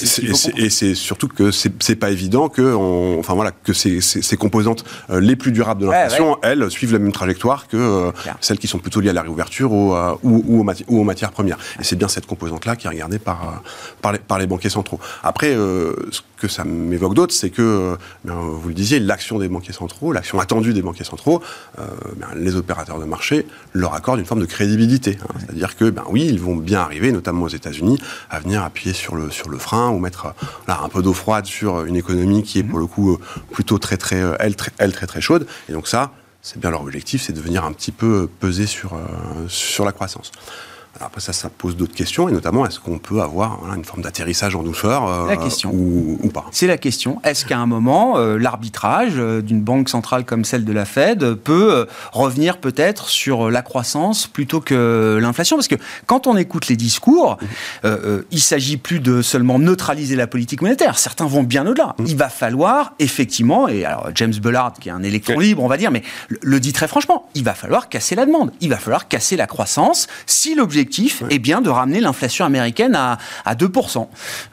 et 0.57 0.71
c'est 0.71 0.95
surtout 0.95 1.29
que 1.29 1.51
c'est 1.51 1.97
pas 1.97 2.11
évident 2.11 2.49
que, 2.49 2.63
on, 2.63 3.19
enfin 3.19 3.35
voilà, 3.35 3.51
que 3.51 3.73
ces, 3.73 4.01
ces, 4.01 4.23
ces 4.23 4.37
composantes 4.37 4.85
euh, 5.11 5.21
les 5.21 5.37
plus 5.37 5.53
durables 5.53 5.83
de 5.83 5.87
l'inflation, 5.87 6.31
ouais, 6.31 6.35
ouais. 6.35 6.39
elles 6.43 6.71
suivent 6.71 6.93
la 6.93 6.99
même 6.99 7.13
trajectoire 7.13 7.69
que 7.69 7.77
euh, 7.77 8.11
celles 8.41 8.59
qui 8.59 8.67
sont 8.67 8.79
plutôt 8.79 9.01
liées 9.01 9.11
à 9.11 9.13
la 9.13 9.23
réouverture 9.23 9.73
ou, 9.73 9.95
euh, 9.95 10.15
ou, 10.23 10.45
ou, 10.47 10.61
aux, 10.61 10.63
mati 10.63 10.85
ou 10.89 11.01
aux, 11.01 11.05
matières 11.05 11.33
premières. 11.33 11.59
Et 11.81 11.85
c'est 11.85 11.97
bien 11.97 12.09
cette 12.09 12.27
composante-là 12.27 12.77
qui 12.77 12.87
est 12.87 12.91
regardée 12.91 13.19
par, 13.19 13.63
par, 14.03 14.13
les, 14.13 14.19
par 14.19 14.39
les 14.39 14.47
banquiers 14.47 14.71
centraux. 14.71 15.01
Après, 15.23 15.55
ce 15.55 16.21
que 16.37 16.49
ça 16.49 16.65
m'évoque 16.65 17.15
d'autres, 17.15 17.35
c'est 17.35 17.51
que, 17.51 17.97
bien, 18.25 18.35
vous 18.35 18.69
le 18.69 18.75
disiez, 18.75 19.01
l'action 19.01 19.39
des 19.39 19.49
banquiers 19.49 19.73
centraux, 19.73 20.13
l'action 20.13 20.39
attendue 20.39 20.73
des 20.73 20.83
banquiers 20.83 21.05
centraux, 21.05 21.43
bien, 22.17 22.29
les 22.37 22.57
opérateurs 22.57 23.01
de 23.01 23.05
marché 23.05 23.47
leur 23.73 23.95
accordent 23.95 24.21
une 24.21 24.27
forme 24.27 24.41
de 24.41 24.47
crédibilité 24.47 25.08
Hein. 25.17 25.35
C'est-à-dire 25.39 25.77
que, 25.77 25.91
ben 25.91 26.05
oui, 26.09 26.27
ils 26.27 26.41
vont 26.41 26.57
bien 26.57 26.81
arriver, 26.81 27.13
notamment 27.13 27.45
aux 27.45 27.49
États-Unis, 27.49 27.99
à 28.31 28.41
venir 28.41 28.63
appuyer 28.63 28.93
sur 28.93 29.17
le, 29.17 29.31
sur 29.31 29.49
le 29.49 29.59
frein 29.59 29.91
ou 29.91 29.99
mettre 29.99 30.35
là, 30.67 30.81
un 30.83 30.89
peu 30.89 31.03
d'eau 31.03 31.15
froide 31.15 31.47
sur 31.47 31.85
une 31.85 31.97
économie 31.97 32.43
qui 32.43 32.59
est 32.59 32.63
pour 32.63 32.79
le 32.79 32.87
coup 32.87 33.13
euh, 33.13 33.19
plutôt 33.51 33.79
très, 33.79 33.97
très, 33.97 34.21
euh, 34.21 34.37
elle, 34.39 34.57
très, 34.57 34.73
elle, 34.79 34.93
très, 34.93 35.07
très 35.07 35.21
chaude. 35.21 35.47
Et 35.69 35.73
donc 35.73 35.89
ça, 35.89 36.13
c'est 36.43 36.59
bien 36.61 36.71
leur 36.71 36.83
objectif, 36.83 37.23
c'est 37.23 37.33
de 37.33 37.41
venir 37.41 37.65
un 37.65 37.73
petit 37.73 37.93
peu 37.93 38.29
peser 38.41 38.67
sur, 38.67 38.95
euh, 38.95 38.99
sur 39.49 39.85
la 39.85 39.93
croissance 39.93 40.33
après 41.01 41.21
ça, 41.21 41.33
ça 41.33 41.49
pose 41.49 41.77
d'autres 41.77 41.95
questions, 41.95 42.29
et 42.29 42.33
notamment, 42.33 42.67
est-ce 42.67 42.81
qu'on 42.81 42.99
peut 42.99 43.21
avoir 43.21 43.59
voilà, 43.61 43.77
une 43.77 43.85
forme 43.85 44.03
d'atterrissage 44.03 44.57
en 44.57 44.63
douceur 44.63 45.07
euh, 45.07 45.29
la 45.29 45.37
question. 45.37 45.71
Ou, 45.73 46.19
ou, 46.23 46.29
pas? 46.29 46.47
C'est 46.51 46.67
la 46.67 46.79
question. 46.79 47.21
Est-ce 47.25 47.45
qu'à 47.45 47.59
un 47.59 47.67
moment, 47.67 48.19
euh, 48.19 48.37
l'arbitrage 48.37 49.13
euh, 49.17 49.41
d'une 49.41 49.61
banque 49.61 49.89
centrale 49.89 50.25
comme 50.25 50.45
celle 50.45 50.65
de 50.65 50.73
la 50.73 50.85
Fed 50.85 51.35
peut 51.35 51.87
revenir 52.13 52.59
peut-être 52.59 53.09
sur 53.09 53.51
la 53.51 53.63
croissance 53.63 54.27
plutôt 54.27 54.61
que 54.61 55.19
l'inflation? 55.21 55.57
Parce 55.57 55.69
que 55.69 55.77
quand 56.07 56.27
on 56.27 56.37
écoute 56.37 56.69
les 56.69 56.77
discours, 56.77 57.39
mmh. 57.85 57.89
il 58.31 58.41
s'agit 58.41 58.77
plus 58.77 59.01
de 59.01 59.23
seulement 59.23 59.59
neutraliser 59.59 60.17
la 60.17 60.27
politique 60.27 60.63
monétaire. 60.63 60.99
Certains 60.99 61.27
vont 61.27 61.43
bien 61.43 61.67
au-delà. 61.67 61.95
Mmh. 61.99 62.05
Il 62.07 62.17
va 62.17 62.29
falloir 62.29 62.95
effectivement, 62.99 63.69
et 63.69 63.85
alors 63.85 64.09
James 64.15 64.35
Bullard, 64.35 64.75
qui 64.81 64.89
est 64.89 64.93
un 64.93 65.03
électron 65.03 65.39
libre, 65.39 65.63
on 65.63 65.69
va 65.69 65.77
dire, 65.77 65.91
mais 65.91 66.03
le, 66.29 66.39
le 66.43 66.61
dit 66.61 66.73
très 66.73 66.89
franchement, 66.89 67.29
il 67.35 67.45
va 67.45 67.55
falloir 67.55 67.89
casser 67.89 68.15
la 68.15 68.27
demande. 68.27 68.53
Il 68.61 68.71
va 68.71 68.79
falloir 68.79 69.09
casser 69.09 69.37
la 69.37 69.47
croissance 69.47 70.09
si 70.27 70.55
l'objectif 70.55 70.78
objectif 70.79 71.23
ouais. 71.23 71.35
est 71.35 71.39
bien 71.39 71.61
de 71.61 71.71
ramener 71.71 72.01
l'inflation 72.01 72.45
américaine 72.45 72.95
à, 72.95 73.19
à 73.45 73.55
2%. 73.55 74.07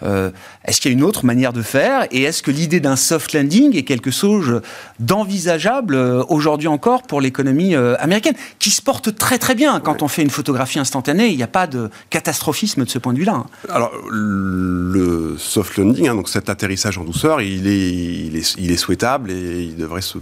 Euh, 0.04 0.32
est-ce 0.66 0.82
qu'il 0.82 0.92
y 0.92 0.94
a 0.94 0.98
une 0.98 1.04
autre 1.04 1.24
manière 1.26 1.54
de 1.54 1.62
faire? 1.62 2.08
Et 2.12 2.24
est-ce 2.24 2.42
que 2.42 2.50
l'idée 2.50 2.80
d'un 2.80 2.96
soft 2.96 3.34
landing 3.34 3.76
est 3.76 3.84
quelque 3.84 4.10
chose 4.10 4.62
d'envisageable 5.00 5.96
euh, 5.96 6.24
aujourd'hui 6.30 6.68
encore 6.68 7.04
pour 7.04 7.22
l'économie 7.22 7.76
euh, 7.76 7.96
américaine, 8.00 8.34
qui 8.58 8.72
se 8.72 8.82
porte 8.82 9.16
très 9.16 9.38
très 9.38 9.54
bien? 9.54 9.80
Quand 9.80 10.02
on 10.02 10.08
fait 10.08 10.24
une 10.24 10.32
photographie 10.32 10.80
instantanée 10.80 11.28
Il 11.28 11.38
n'y 11.38 11.44
a 11.44 11.48
pas 11.48 11.68
de 11.68 11.90
catastrophisme 12.10 12.84
de 12.84 12.90
ce 12.90 12.98
point 12.98 13.14
de 13.14 13.20
vue-là. 13.20 13.34
Hein. 13.34 13.46
Alors, 13.70 13.92
le 14.10 15.36
soft 15.38 15.78
landing, 15.78 16.08
hein, 16.08 16.16
donc 16.16 16.30
cet 16.30 16.50
atterrissage 16.50 16.98
en 16.98 17.04
douceur, 17.04 17.42
il 17.42 17.68
est, 17.68 17.92
il 17.92 18.36
est, 18.36 18.56
il 18.58 18.72
est 18.72 18.78
souhaitable 18.78 19.32
et 19.32 19.64
il 19.64 19.76
devrait 19.76 20.02
se 20.02 20.18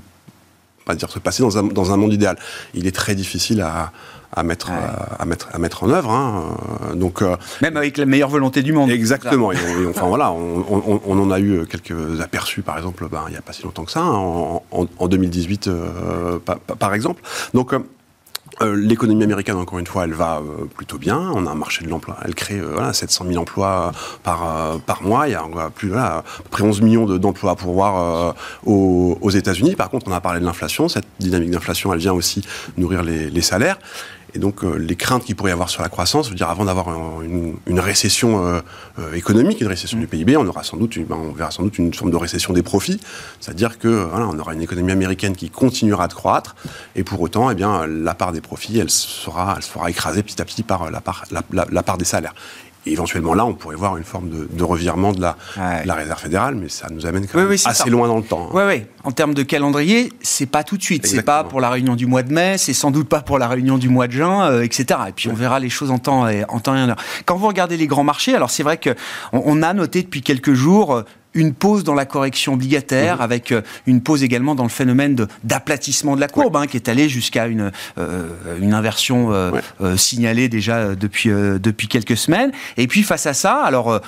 pas 0.84 0.96
dire 0.96 1.10
se 1.10 1.20
passer 1.20 1.44
dans 1.44 1.58
un, 1.58 1.63
dans 1.63 1.92
un 1.92 1.98
monde 1.98 2.13
idéal. 2.13 2.38
Il 2.74 2.88
est 2.88 2.96
très 2.96 3.16
difficile 3.16 3.62
à, 3.62 3.92
à 4.36 4.43
mettre, 4.43 4.69
ouais. 4.69 4.76
à, 4.76 5.22
à, 5.22 5.26
mettre, 5.26 5.50
à 5.54 5.58
mettre 5.60 5.84
en 5.84 5.89
œuvre. 5.89 6.12
Hein. 6.12 6.56
Donc, 6.96 7.22
euh, 7.22 7.36
Même 7.62 7.78
avec 7.78 7.98
la 7.98 8.06
meilleure 8.06 8.30
volonté 8.30 8.62
du 8.63 8.74
monde. 8.74 8.89
Exactement. 8.89 9.52
Et 9.52 9.58
on, 9.58 9.84
et 9.84 9.88
enfin, 9.88 10.08
voilà, 10.08 10.32
on, 10.32 11.19
en 11.19 11.32
a 11.32 11.39
eu 11.39 11.65
quelques 11.65 12.22
aperçus, 12.22 12.62
par 12.62 12.78
exemple, 12.78 13.08
ben, 13.10 13.24
il 13.28 13.32
n'y 13.32 13.38
a 13.38 13.41
pas 13.41 13.54
si 13.54 13.63
longtemps 13.63 13.86
que 13.86 13.91
ça, 13.91 14.02
hein, 14.02 14.12
en, 14.12 14.63
en, 14.72 14.86
en, 14.98 15.08
2018, 15.08 15.67
euh, 15.67 16.39
par, 16.39 16.60
par, 16.60 16.93
exemple. 16.93 17.22
Donc, 17.54 17.74
euh, 17.74 17.80
euh, 18.62 18.76
L'économie 18.76 19.24
américaine, 19.24 19.56
encore 19.56 19.80
une 19.80 19.88
fois, 19.88 20.04
elle 20.04 20.13
va 20.13 20.38
euh, 20.38 20.65
plutôt 20.65 20.98
bien. 20.98 21.32
On 21.34 21.48
a 21.48 21.52
un 21.52 21.56
marché 21.56 21.84
de 21.84 21.89
l'emploi. 21.89 22.17
Elle 22.24 22.36
crée 22.36 22.60
euh, 22.60 22.74
voilà, 22.74 22.93
700 22.93 23.26
000 23.28 23.41
emplois 23.41 23.91
par, 24.24 24.43
euh, 24.46 24.78
par 24.78 25.02
mois. 25.02 25.28
Il 25.28 25.32
y 25.32 25.36
a 25.36 25.43
plus, 25.74 25.89
voilà, 25.89 26.17
à 26.17 26.22
peu 26.22 26.50
près 26.50 26.63
11 26.63 26.82
millions 26.82 27.06
d'emplois 27.06 27.52
à 27.52 27.56
pourvoir 27.56 27.98
euh, 27.98 28.32
aux, 28.65 29.17
aux 29.22 29.30
États-Unis. 29.30 29.76
Par 29.76 29.89
contre, 29.89 30.08
on 30.08 30.12
a 30.12 30.22
parlé 30.22 30.39
de 30.39 30.46
l'inflation. 30.46 30.88
Cette 30.88 31.08
dynamique 31.19 31.50
d'inflation, 31.52 31.93
elle 31.93 32.00
vient 32.00 32.13
aussi 32.13 32.46
nourrir 32.78 33.02
les, 33.02 33.30
les 33.30 33.41
salaires. 33.41 33.80
Et 34.36 34.39
donc, 34.39 34.63
euh, 34.63 34.76
les 34.76 34.96
craintes 34.96 35.24
qu'il 35.24 35.36
pourrait 35.36 35.52
y 35.52 35.54
avoir 35.54 35.69
sur 35.69 35.82
la 35.84 35.89
croissance, 35.89 36.30
je 36.30 36.34
dire, 36.34 36.50
avant 36.50 36.65
d'avoir 36.65 36.88
une, 37.22 37.80
récession 37.80 38.46
euh, 38.46 38.62
euh, 39.00 39.13
économique, 39.13 39.62
une 39.62 39.67
récession 39.67 40.00
du 40.00 40.08
PIB, 40.08 40.38
on 40.38 40.48
aura 40.48 40.63
sans 40.63 40.78
doute, 40.78 40.98
ben, 41.08 41.17
verra 41.36 41.52
sans 41.52 41.63
doute 41.63 41.78
une 41.78 41.93
forme 41.93 42.12
de 42.12 42.17
récession 42.17 42.54
des 42.54 42.63
profits. 42.63 43.00
C'est-à-dire 43.39 43.78
que 43.78 44.08
on 44.13 44.39
aura 44.39 44.54
une 44.54 44.62
économie 44.62 44.91
américaine 44.91 45.36
qui 45.36 45.50
continuera 45.50 46.08
de 46.08 46.13
croître, 46.13 46.56
et 46.96 47.04
pour 47.04 47.22
autant, 47.22 47.52
eh 47.52 47.56
la 47.56 48.13
part 48.15 48.32
des 48.32 48.41
profits, 48.41 48.80
elle 48.80 48.89
sera, 48.89 49.60
écrasée 49.88 50.24
petit 50.24 50.41
à 50.41 50.46
petit 50.46 50.63
par 50.63 50.89
la 50.89 51.02
part, 51.02 51.26
la 51.52 51.84
part 51.84 51.98
des 51.98 52.06
salaires. 52.06 52.34
Et 52.86 52.91
éventuellement 52.91 53.34
là, 53.34 53.46
on 53.46 53.54
pourrait 53.54 53.76
voir 53.76 53.98
une 53.98 54.04
forme 54.04 54.30
de, 54.30 54.48
de 54.52 54.63
revirement 54.63 55.13
de 55.13 55.22
la, 55.22 55.38
ouais. 55.58 55.84
de 55.84 55.88
la, 55.88 55.96
réserve 55.96 56.19
fédérale, 56.19 56.56
mais 56.56 56.69
ça 56.69 56.88
nous 56.91 57.06
amène 57.06 57.28
quand 57.28 57.38
même 57.38 57.48
oui, 57.48 57.56
oui, 57.56 57.63
assez 57.65 57.84
ça. 57.84 57.89
loin 57.89 58.08
dans 58.08 58.17
le 58.17 58.24
temps. 58.24 58.48
Hein. 58.48 58.54
Oui, 58.54 58.63
oui. 58.67 58.86
En 59.04 59.12
termes 59.12 59.34
de 59.34 59.43
calendrier, 59.43 60.12
c'est 60.22 60.46
pas 60.46 60.63
tout 60.63 60.78
de 60.78 60.84
suite. 60.84 61.06
C'est 61.08 61.24
pas 61.24 61.43
pour 61.43 61.62
la 61.62 61.69
réunion 61.69 61.96
du 61.96 62.06
mois 62.06 62.24
de 62.24 62.34
mai, 62.34 62.58
c'est 62.58 62.74
sans 62.74 62.91
doute 62.91 63.08
pas 63.08 63.22
pour 63.22 63.39
la 63.39 63.48
réunion 63.48 63.78
du 63.78 63.89
mois 63.89 64.08
de 64.08 64.13
juin, 64.13 64.50
euh, 64.50 64.63
etc. 64.63 65.00
Et 65.10 65.12
puis 65.12 65.30
on 65.30 65.34
verra 65.34 65.60
les 65.60 65.69
choses 65.69 65.91
en 65.91 65.98
temps 65.98 66.28
et 66.28 66.43
en 66.50 66.60
temps 66.60 66.76
et 66.76 66.82
en 66.82 66.89
heure. 66.89 66.98
Quand 67.26 67.38
vous 67.38 67.48
regardez 67.48 67.78
les 67.78 67.88
grands 67.88 68.04
marchés, 68.04 68.36
alors 68.36 68.50
c'est 68.50 68.63
vrai 68.63 68.78
que 68.78 68.91
on, 69.32 69.41
on, 69.46 69.62
a 69.62 69.74
noté 69.74 70.04
depuis 70.04 70.22
quelques 70.22 70.54
jours 70.54 71.04
une 71.34 71.54
pause 71.54 71.84
dans 71.84 71.93
la 71.93 72.06
correction 72.06 72.54
obligataire, 72.54 73.17
mhm. 73.17 73.22
avec 73.22 73.52
euh, 73.52 73.62
une 73.88 74.02
pause 74.02 74.24
également 74.24 74.56
dans 74.56 74.63
le 74.63 74.69
phénomène 74.69 75.15
d'aplatissement 75.43 76.15
de, 76.15 76.22
la 76.22 76.28
courbe, 76.28 76.56
hein, 76.56 76.67
qui 76.67 76.78
est 76.78 76.89
allé 76.89 77.10
jusqu'à 77.10 77.48
une, 77.48 77.72
euh, 77.98 78.28
une 78.62 78.74
inversion 78.74 79.30
euh, 79.32 79.52
signalée 79.98 80.50
déjà 80.50 80.96
depuis, 80.96 81.30
depuis 81.30 81.88
quelques 81.88 82.17
semaines. 82.17 82.52
Et 82.78 82.88
puis 82.88 83.04
face 83.04 83.26
à 83.26 83.34
ça, 83.34 83.62
alors 83.63 84.02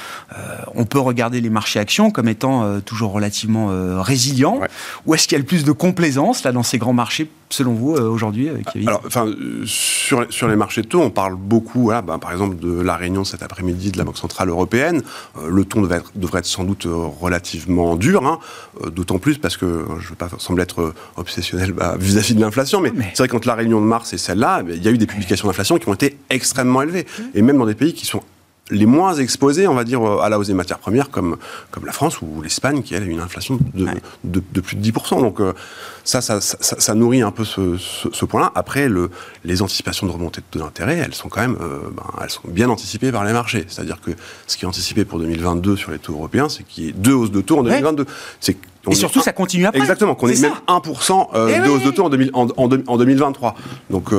on 0.74 0.86
peut 0.86 1.00
regarder 1.00 1.42
les 1.42 1.50
marchés 1.50 1.80
actions 1.80 2.12
comme 2.12 2.28
étant 2.28 2.80
toujours 2.82 3.12
relativement 3.12 3.70
résilients. 4.02 4.60
Où 5.06 5.16
est-ce 5.16 5.28
qu'il 5.28 5.36
y 5.36 5.40
a 5.40 5.40
le 5.40 5.46
plus 5.46 5.64
de 5.64 5.72
complaisance 5.72 6.44
là 6.44 6.52
dans 6.52 6.64
ces 6.64 6.78
grands 6.78 6.94
marchés 6.94 7.30
selon 7.56 7.74
vous, 7.74 7.94
aujourd'hui, 7.94 8.50
Kevin 8.72 8.88
Alors, 8.88 9.02
enfin, 9.06 9.28
sur, 9.65 10.26
sur 10.30 10.48
les 10.48 10.56
marchés 10.56 10.82
de 10.82 10.88
taux, 10.88 11.02
on 11.02 11.10
parle 11.10 11.36
beaucoup, 11.36 11.88
bah, 11.88 12.18
par 12.20 12.32
exemple, 12.32 12.58
de 12.58 12.82
la 12.82 12.96
réunion 12.96 13.24
cet 13.24 13.44
après-midi 13.44 13.91
de 13.91 13.98
la 13.98 14.04
Banque 14.04 14.18
Centrale 14.18 14.50
Européenne. 14.50 15.02
le 15.48 15.65
ton 15.65 15.82
devrait 15.82 15.98
être, 15.98 16.12
devrait 16.15 16.39
être 16.39 16.46
sans 16.46 16.63
doute 16.63 16.88
relativement 17.20 17.96
dur, 17.96 18.26
hein, 18.26 18.39
euh, 18.84 18.89
d'autant 18.89 19.20
plus 19.20 19.38
parce 19.38 19.58
que 19.58 19.86
je 20.00 20.06
ne 20.06 20.10
veux 20.10 20.15
pas 20.15 20.30
sembler 20.38 20.63
être 20.63 20.82
euh, 20.82 20.94
obsessionnel 21.18 21.74
bah, 21.74 21.96
vis-à-vis 22.00 22.36
de 22.36 22.41
l'inflation, 22.41 22.82
mais, 22.82 22.91
c'est 23.13 23.20
vrai 23.20 23.28
qu'entre 23.28 23.48
la 23.48 23.56
réunion 23.56 23.82
de 23.82 23.86
mars 23.86 24.13
et 24.13 24.18
celle-là, 24.18 24.63
il 24.68 24.84
y 24.84 24.88
a 24.88 24.91
eu 24.91 24.98
des 24.98 25.08
publications 25.08 25.48
d'inflation 25.48 25.78
qui 25.78 25.88
ont 25.89 25.94
été 25.94 26.18
extrêmement 26.30 26.82
élevées, 26.82 27.06
et 27.34 27.41
même 27.41 27.58
dans 27.58 27.65
des 27.65 27.76
pays 27.76 27.94
qui 27.94 28.06
sont 28.06 28.22
les 28.71 28.88
moins 28.88 29.13
exposés, 29.13 29.67
on 29.67 29.75
va 29.75 29.84
dire, 29.84 30.01
à 30.01 30.28
la 30.28 30.39
hausse 30.39 30.47
des 30.47 30.56
matières 30.56 30.80
premières, 30.80 31.12
comme, 31.12 31.38
comme 31.69 31.86
la 31.86 31.91
France 31.91 32.21
ou 32.21 32.41
l'Espagne, 32.41 32.82
qui 32.82 32.95
a 32.95 32.99
une 32.99 33.19
inflation 33.19 33.60
de, 33.75 33.88
de, 34.23 34.62
plus 34.62 34.75
de 34.75 34.91
10%. 34.91 35.19
Donc 35.21 35.39
euh, 35.39 35.54
ça 36.04 36.21
ça, 36.21 36.39
ça, 36.39 36.95
nourrit 36.95 37.21
un 37.21 37.30
peu 37.32 37.45
ce, 37.45 37.78
ce, 37.78 38.25
point-là. 38.25 38.51
Après, 38.56 38.89
le, 38.89 39.12
les 39.43 39.62
anticipations 39.62 40.08
de 40.08 40.12
remontée 40.12 40.41
de 40.41 40.45
taux 40.49 40.65
d'intérêt, 40.65 40.97
elles 40.97 41.13
sont 41.13 41.30
quand 41.30 41.41
même 41.41 41.58
euh, 41.62 41.80
ben, 41.95 42.04
elles 42.23 42.30
sont 42.32 42.41
bien 42.47 42.69
anticipées 42.69 43.12
par 43.12 43.23
les 43.23 43.34
marchés. 43.34 43.65
C'est-à-dire 43.67 44.01
que 44.01 44.12
ce 44.47 44.58
qui 44.58 44.65
est 44.65 44.67
anticipé 44.67 45.06
pour 45.06 45.19
2022 45.19 45.75
sur 45.75 45.91
les 45.91 45.99
taux 45.99 46.13
européens, 46.13 46.49
c'est 46.49 46.63
qu'il 46.63 46.86
y 46.86 46.89
ait 46.89 46.93
deux 46.93 47.13
hausses 47.13 47.32
de 47.32 47.41
taux 47.41 47.60
en 47.60 47.63
2022. 47.63 48.06
C'est 48.39 48.58
et 48.88 48.93
surtout, 48.93 49.21
ça 49.21 49.34
continue 49.34 49.65
après. 49.65 49.80
Exactement, 49.80 50.13
qu'on 50.13 50.28
ait 50.28 50.39
même 50.39 50.54
1% 50.67 51.30
euh, 51.34 51.51
eh 51.51 51.60
de 51.60 51.69
hausse 51.71 51.84
de 51.84 51.89
taux 51.89 52.06
en, 52.06 52.47
en, 52.56 52.97
2023. 52.97 53.56
Donc, 53.89 54.12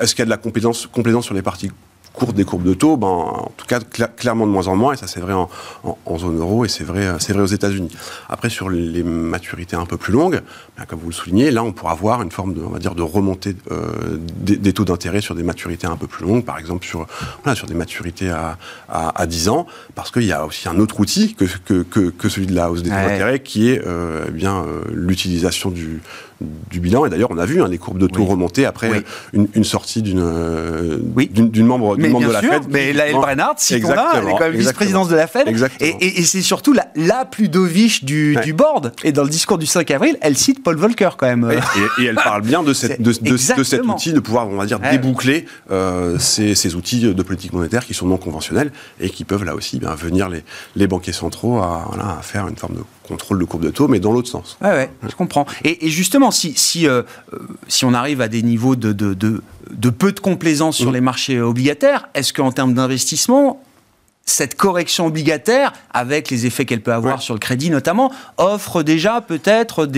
est-ce 0.00 0.14
qu'il 0.14 0.20
y 0.20 0.22
a 0.22 0.24
de 0.24 0.30
la 0.30 0.38
complaisance, 0.38 0.86
complaisance 0.86 1.26
sur 1.26 1.34
les 1.34 1.42
parties 1.42 1.70
courte 2.16 2.34
des 2.34 2.44
courbes 2.44 2.64
de 2.64 2.74
taux, 2.74 2.96
ben, 2.96 3.06
en 3.06 3.52
tout 3.56 3.66
cas 3.66 3.80
clairement 3.80 4.46
de 4.46 4.52
moins 4.52 4.66
en 4.68 4.76
moins, 4.76 4.94
et 4.94 4.96
ça 4.96 5.06
c'est 5.06 5.20
vrai 5.20 5.34
en, 5.34 5.48
zone 6.18 6.38
euro 6.38 6.64
et 6.64 6.68
c'est 6.68 6.84
vrai, 6.84 7.08
c'est 7.18 7.32
vrai 7.32 7.42
aux 7.42 7.46
États-Unis. 7.46 7.94
Après 8.28 8.48
sur 8.48 8.70
les 8.70 9.02
maturités 9.02 9.76
un 9.76 9.86
peu 9.86 9.96
plus 9.96 10.12
longues, 10.12 10.40
ben, 10.76 10.84
comme 10.86 10.98
vous 11.00 11.10
le 11.10 11.14
soulignez, 11.14 11.50
là 11.50 11.62
on 11.62 11.72
pourra 11.72 11.92
avoir 11.92 12.22
une 12.22 12.30
forme 12.30 12.54
de, 12.54 12.62
on 12.62 12.70
va 12.70 12.78
dire, 12.78 12.94
de 12.94 13.02
remontée 13.02 13.54
euh, 13.70 14.18
des, 14.40 14.72
taux 14.72 14.84
d'intérêt 14.84 15.20
sur 15.20 15.34
des 15.34 15.42
maturités 15.42 15.86
un 15.86 15.96
peu 15.96 16.06
plus 16.06 16.26
longues, 16.26 16.44
par 16.44 16.58
exemple 16.58 16.86
sur, 16.86 17.06
sur 17.54 17.66
des 17.66 17.74
maturités 17.74 18.30
à, 18.30 18.56
à, 18.88 19.26
10 19.26 19.48
ans, 19.48 19.66
parce 19.94 20.10
qu'il 20.10 20.24
y 20.24 20.32
a 20.32 20.46
aussi 20.46 20.68
un 20.68 20.78
autre 20.78 21.00
outil 21.00 21.34
que, 21.34 21.44
que, 21.44 22.10
que, 22.10 22.28
celui 22.28 22.46
de 22.46 22.54
la 22.54 22.70
hausse 22.70 22.82
des 22.82 22.90
taux 22.90 22.96
d'intérêt, 22.96 23.40
qui 23.40 23.70
est 23.70 23.82
euh, 23.86 24.24
eh 24.28 24.30
bien 24.30 24.64
euh, 24.64 24.82
l'utilisation 24.90 25.70
du, 25.70 26.00
du 26.40 26.80
bilan. 26.80 27.06
Et 27.06 27.10
d'ailleurs, 27.10 27.30
on 27.30 27.38
a 27.38 27.46
vu 27.46 27.62
hein, 27.62 27.68
les 27.68 27.78
courbes 27.78 27.98
de 27.98 28.06
taux 28.06 28.24
remonter 28.24 28.66
après 28.66 29.02
une, 29.32 29.64
sortie 29.64 30.02
d'une 30.02 30.22
d'une 31.24 31.66
membre, 31.66 31.96
membre 31.96 32.26
de 32.26 32.32
la 32.32 32.42
Fed. 32.42 32.62
Mais 32.68 32.92
Laëlle 32.92 33.14
Brennard, 33.14 33.54
si 33.58 33.80
on 33.84 33.90
a, 33.90 34.12
elle 34.16 34.28
est 34.28 34.32
quand 34.32 34.40
même 34.40 34.52
vice-présidence 34.52 35.08
de 35.08 35.16
la 35.16 35.26
Fed. 35.26 35.48
Et, 35.80 36.22
c'est 36.26 36.42
surtout 36.42 36.72
la, 36.72 36.88
la, 36.96 37.24
plus 37.24 37.48
dovish 37.48 38.04
du, 38.04 38.36
du, 38.42 38.52
board. 38.52 38.92
Et 39.04 39.12
dans 39.12 39.22
le 39.22 39.28
discours 39.28 39.58
du 39.58 39.66
5 39.66 39.90
avril, 39.90 40.18
elle 40.20 40.36
cite 40.36 40.62
Paul 40.62 40.76
Volcker 40.76 41.10
quand 41.16 41.26
même. 41.26 41.50
Et, 41.98 42.04
elle 42.04 42.16
parle 42.16 42.42
bien 42.42 42.62
de, 42.62 42.72
cette, 42.72 43.00
de, 43.00 43.12
de, 43.20 43.36
cet 43.36 43.84
outil, 43.84 44.12
de 44.12 44.20
pouvoir, 44.20 44.48
on 44.48 44.56
va 44.56 44.66
dire, 44.66 44.78
déboucler 44.78 45.46
euh, 45.70 46.18
ces, 46.18 46.54
ces, 46.54 46.74
outils 46.74 47.00
de 47.00 47.22
politique 47.22 47.52
monétaire 47.52 47.84
qui 47.86 47.94
sont 47.94 48.06
non 48.06 48.18
conventionnels 48.18 48.72
et 49.00 49.10
qui 49.10 49.24
peuvent 49.24 49.44
là 49.44 49.54
aussi 49.54 49.78
bien, 49.78 49.94
venir 49.94 50.28
les, 50.28 50.42
les 50.74 50.86
banquiers 50.86 51.12
centraux 51.12 51.58
à, 51.58 51.90
à 52.00 52.22
faire 52.22 52.48
une 52.48 52.56
forme 52.56 52.74
de 52.74 52.82
contrôle 53.06 53.38
de 53.38 53.44
courbe 53.44 53.64
de 53.64 53.70
taux, 53.70 53.88
mais 53.88 54.00
dans 54.00 54.12
l'autre 54.12 54.28
sens. 54.28 54.58
Ouais, 54.62 54.90
je 55.08 55.14
comprends. 55.14 55.46
Et, 55.64 55.88
justement, 55.88 56.30
si, 56.30 56.54
si, 56.56 56.86
euh, 56.86 57.02
euh, 57.32 57.38
si 57.68 57.84
on 57.84 57.94
arrive 57.94 58.20
à 58.20 58.28
des 58.28 58.42
niveaux 58.42 58.76
de, 58.76 58.92
de, 58.92 59.14
de, 59.14 59.42
de 59.70 59.90
peu 59.90 60.12
de 60.12 60.20
complaisance 60.20 60.76
sur 60.76 60.90
mmh. 60.90 60.94
les 60.94 61.00
marchés 61.00 61.40
obligataires, 61.40 62.08
est-ce 62.14 62.32
qu'en 62.32 62.52
termes 62.52 62.74
d'investissement, 62.74 63.62
cette 64.28 64.56
correction 64.56 65.06
obligataire, 65.06 65.72
avec 65.94 66.30
les 66.30 66.46
effets 66.46 66.64
qu'elle 66.64 66.82
peut 66.82 66.92
avoir 66.92 67.22
sur 67.22 67.32
le 67.32 67.38
crédit 67.38 67.70
notamment, 67.70 68.12
offre 68.38 68.82
déjà 68.82 69.20
peut-être 69.20 69.88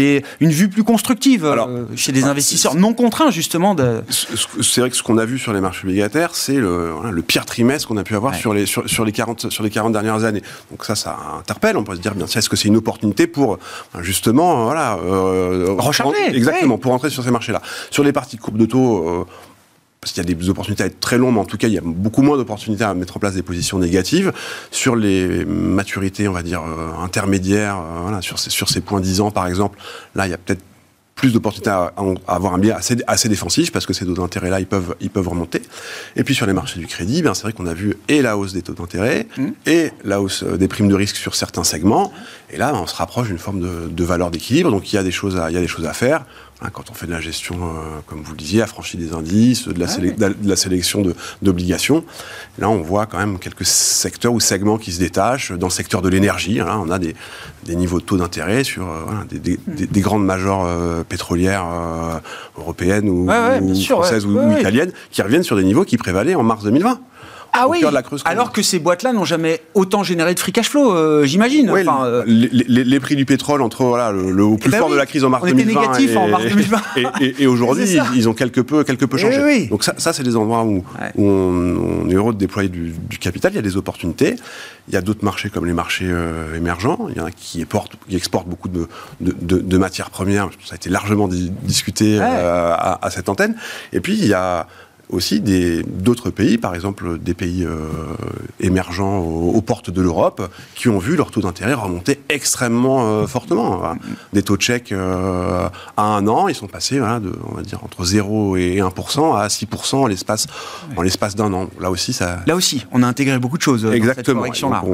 une 0.40 0.50
vue 0.50 0.68
plus 0.68 0.84
constructive 0.84 1.46
euh, 1.46 1.86
chez 1.96 2.12
des 2.12 2.24
investisseurs 2.24 2.74
non 2.74 2.92
contraints 2.92 3.30
justement. 3.30 3.74
De... 3.74 4.02
C'est 4.10 4.82
vrai 4.82 4.90
que 4.90 4.96
ce 4.96 5.02
qu'on 5.02 5.16
a 5.16 5.24
vu 5.24 5.38
sur 5.38 5.54
les 5.54 5.62
marchés 5.62 5.84
obligataires, 5.84 6.34
c'est 6.34 6.56
le, 6.56 7.22
pire 7.26 7.46
trimestre 7.46 7.88
qu'on 7.88 7.96
a 7.96 8.04
pu 8.04 8.14
avoir 8.14 8.34
sur, 8.34 8.52
les, 8.52 8.66
sur, 8.66 9.04
les 9.04 9.12
40, 9.12 9.50
sur 9.50 9.64
les 9.64 9.70
40 9.70 9.92
dernières 9.92 10.24
années. 10.24 10.42
Donc 10.70 10.84
ça, 10.84 10.94
ça 10.94 11.16
interpelle. 11.38 11.76
On 11.76 11.84
peut 11.84 11.96
se 11.96 12.00
dire, 12.00 12.14
bien, 12.14 12.26
est-ce 12.26 12.48
que 12.48 12.56
c'est 12.56 12.68
une 12.68 12.76
opportunité 12.76 13.26
pour 13.26 13.58
justement, 14.00 14.64
voilà, 14.64 14.98
euh, 15.04 15.74
recharger 15.78 16.18
Exactement, 16.28 16.78
pour 16.78 16.92
entrer 16.92 17.10
sur 17.10 17.24
ces 17.24 17.30
marchés-là. 17.30 17.62
Sur 17.90 18.04
les 18.04 18.12
parties 18.12 18.36
courbes 18.36 18.58
de 18.58 18.66
taux, 18.66 19.08
euh, 19.08 19.24
qu'il 20.12 20.22
y 20.22 20.30
a 20.30 20.34
des 20.34 20.48
opportunités 20.48 20.82
à 20.82 20.86
être 20.86 21.00
très 21.00 21.18
longues, 21.18 21.34
mais 21.34 21.40
en 21.40 21.44
tout 21.44 21.56
cas, 21.56 21.68
il 21.68 21.74
y 21.74 21.78
a 21.78 21.82
beaucoup 21.84 22.22
moins 22.22 22.36
d'opportunités 22.36 22.84
à 22.84 22.94
mettre 22.94 23.16
en 23.16 23.20
place 23.20 23.34
des 23.34 23.42
positions 23.42 23.78
négatives. 23.78 24.32
Sur 24.70 24.96
les 24.96 25.44
maturités, 25.44 26.28
on 26.28 26.32
va 26.32 26.42
dire, 26.42 26.62
euh, 26.62 27.02
intermédiaires, 27.02 27.78
euh, 27.78 28.00
voilà, 28.02 28.22
sur, 28.22 28.38
ces, 28.38 28.50
sur 28.50 28.68
ces 28.68 28.80
points 28.80 29.00
10 29.00 29.20
ans, 29.20 29.30
par 29.30 29.46
exemple, 29.46 29.78
là, 30.14 30.26
il 30.26 30.30
y 30.30 30.34
a 30.34 30.38
peut-être 30.38 30.62
plus 31.18 31.32
d'opportunités 31.32 31.70
à, 31.70 31.92
avoir 32.28 32.54
un 32.54 32.58
biais 32.58 32.72
assez, 32.72 32.96
assez 33.06 33.28
défensif 33.28 33.72
parce 33.72 33.86
que 33.86 33.92
ces 33.92 34.06
taux 34.06 34.14
d'intérêt-là, 34.14 34.60
ils 34.60 34.66
peuvent, 34.66 34.94
ils 35.00 35.10
peuvent 35.10 35.28
remonter. 35.28 35.60
Et 36.16 36.22
puis 36.22 36.34
sur 36.34 36.46
les 36.46 36.52
marchés 36.52 36.78
du 36.78 36.86
crédit, 36.86 37.22
bien 37.22 37.34
c'est 37.34 37.42
vrai 37.42 37.52
qu'on 37.52 37.66
a 37.66 37.74
vu 37.74 37.96
et 38.08 38.22
la 38.22 38.38
hausse 38.38 38.52
des 38.52 38.62
taux 38.62 38.72
d'intérêt 38.72 39.26
mmh. 39.36 39.46
et 39.66 39.90
la 40.04 40.22
hausse 40.22 40.44
euh, 40.44 40.56
des 40.56 40.68
primes 40.68 40.88
de 40.88 40.94
risque 40.94 41.16
sur 41.16 41.34
certains 41.34 41.64
segments. 41.64 42.12
Et 42.50 42.56
là, 42.56 42.72
on 42.74 42.86
se 42.86 42.94
rapproche 42.94 43.26
d'une 43.28 43.38
forme 43.38 43.60
de, 43.60 43.88
de 43.88 44.04
valeur 44.04 44.30
d'équilibre. 44.30 44.70
Donc 44.70 44.92
il 44.92 44.96
y 44.96 44.98
a 44.98 45.02
des 45.02 45.10
choses 45.10 45.36
à, 45.36 45.50
il 45.50 45.54
y 45.54 45.58
a 45.58 45.60
des 45.60 45.66
choses 45.66 45.86
à 45.86 45.92
faire. 45.92 46.24
Hein, 46.60 46.70
quand 46.72 46.90
on 46.90 46.94
fait 46.94 47.06
de 47.06 47.12
la 47.12 47.20
gestion, 47.20 47.56
euh, 47.62 48.00
comme 48.06 48.20
vous 48.22 48.32
le 48.32 48.36
disiez, 48.36 48.62
affranchie 48.62 48.96
des 48.96 49.12
indices, 49.12 49.68
de 49.68 49.78
la, 49.78 49.86
de 49.86 50.48
la 50.48 50.56
sélection 50.56 51.04
d'obligations, 51.40 52.04
là 52.58 52.68
on 52.68 52.80
voit 52.80 53.06
quand 53.06 53.18
même 53.18 53.38
quelques 53.38 53.64
secteurs 53.64 54.32
ou 54.32 54.40
segments 54.40 54.76
qui 54.76 54.90
se 54.90 54.98
détachent. 54.98 55.52
Dans 55.52 55.68
le 55.68 55.72
secteur 55.72 56.02
de 56.02 56.08
l'énergie, 56.08 56.58
hein, 56.58 56.82
on 56.84 56.90
a 56.90 56.98
des, 56.98 57.14
des, 57.64 57.76
niveaux 57.76 58.00
de 58.00 58.04
taux 58.04 58.16
d'intérêt 58.16 58.64
sur 58.64 58.88
euh, 58.88 59.04
des, 59.30 59.38
des, 59.38 59.86
des, 59.86 60.00
grandes 60.00 60.24
majors 60.24 60.64
euh, 60.66 61.04
pétrolières 61.04 61.64
européennes 62.56 63.08
ou, 63.08 63.28
françaises 63.84 64.26
ou, 64.26 64.50
italiennes 64.58 64.90
qui 65.12 65.22
reviennent 65.22 65.44
sur 65.44 65.54
des 65.54 65.64
niveaux 65.64 65.84
qui 65.84 65.96
prévalaient 65.96 66.34
en 66.34 66.42
mars 66.42 66.64
2020. 66.64 67.00
Ah 67.52 67.68
oui, 67.68 67.82
alors 68.24 68.52
que 68.52 68.62
ces 68.62 68.78
boîtes-là 68.78 69.12
n'ont 69.12 69.24
jamais 69.24 69.62
autant 69.74 70.02
généré 70.02 70.34
de 70.34 70.40
free 70.40 70.52
cash 70.52 70.68
flow, 70.68 70.94
euh, 70.94 71.24
j'imagine. 71.24 71.70
Euh, 71.70 72.22
les, 72.26 73.00
prix 73.00 73.16
du 73.16 73.24
pétrole 73.24 73.62
entre 73.62 73.84
voilà, 73.84 74.12
le, 74.12 74.42
au 74.42 74.56
plus 74.56 74.68
eh 74.68 74.72
ben 74.72 74.78
fort 74.78 74.90
de 74.90 74.96
la 74.96 75.06
crise 75.06 75.24
en 75.24 75.30
mars 75.30 75.44
2020 75.44 75.98
et, 75.98 76.16
en 76.16 76.28
mars 76.28 76.44
2020. 76.44 76.80
et, 77.38 77.46
aujourd'hui, 77.46 77.98
ils, 78.14 78.28
ont 78.28 78.34
quelque 78.34 78.61
peu, 78.61 78.84
quelque 78.84 79.04
peu 79.04 79.16
eh 79.18 79.22
changé. 79.22 79.66
Donc 79.66 79.84
ça, 79.84 79.94
ça 79.98 80.12
c'est 80.12 80.22
des 80.22 80.37
endroits 80.37 80.64
où, 80.64 80.84
on, 81.16 82.08
est 82.08 82.14
heureux 82.14 82.32
de 82.32 82.38
déployer 82.38 82.68
du, 82.68 83.18
capital, 83.18 83.52
il 83.52 83.56
y 83.56 83.58
a 83.58 83.62
des 83.62 83.76
opportunités. 83.76 84.37
Il 84.88 84.94
y 84.94 84.96
a 84.96 85.00
d'autres 85.00 85.24
marchés 85.24 85.50
comme 85.50 85.66
les 85.66 85.74
marchés 85.74 86.06
euh, 86.08 86.56
émergents. 86.56 87.08
Il 87.11 87.18
y 87.18 87.20
en 87.20 87.26
a 87.26 87.30
qui, 87.30 87.64
qui 88.08 88.16
exportent 88.16 88.48
beaucoup 88.48 88.68
de, 88.68 88.88
de, 89.20 89.78
matières 89.78 90.11
premières. 90.11 90.48
Ça 90.64 90.72
a 90.72 90.76
été 90.76 90.88
largement 90.88 91.28
discuté 91.28 92.18
à, 92.20 92.98
à 93.00 93.11
cette 93.11 93.28
antenne. 93.28 93.54
Et 93.92 94.00
puis, 94.00 94.14
il 94.14 94.26
y 94.26 94.34
a 94.34 94.66
aussi 95.10 95.40
d'autres 95.86 96.30
pays, 96.30 96.58
par 96.58 96.74
exemple 96.74 97.18
des 97.18 97.34
pays 97.34 97.64
euh, 97.64 97.88
émergents 98.60 99.18
aux, 99.18 99.60
portes 99.60 99.90
de 99.90 100.02
l'Europe, 100.02 100.50
qui 100.74 100.88
ont 100.88 100.98
vu 100.98 101.16
leur 101.16 101.30
taux 101.30 101.40
d'intérêt 101.40 101.74
remonter 101.74 102.20
extrêmement 102.28 103.08
euh, 103.08 103.26
fortement. 103.26 103.82
Des 104.32 104.42
taux 104.42 104.56
tchèques 104.56 104.92
euh, 104.92 105.68
à 105.96 106.02
un 106.02 106.26
an, 106.28 106.48
ils 106.48 106.54
sont 106.54 106.66
passés 106.66 106.96
de, 106.98 107.32
on 107.50 107.54
va 107.54 107.62
dire, 107.62 107.82
entre 107.84 108.04
0 108.04 108.56
et 108.56 108.76
1% 108.76 109.36
à 109.36 109.46
6% 109.48 109.96
en 109.96 111.02
l'espace 111.02 111.36
d'un 111.36 111.52
an. 111.52 111.68
Là 111.80 111.90
aussi, 111.90 112.12
ça... 112.12 112.40
Là 112.46 112.54
aussi, 112.54 112.86
on 112.92 113.02
a 113.02 113.06
intégré 113.06 113.38
beaucoup 113.38 113.58
de 113.58 113.62
choses 113.62 113.86
Exactement. 113.86 114.40
dans 114.40 114.52
cette 114.52 114.62
correction-là. 114.62 114.84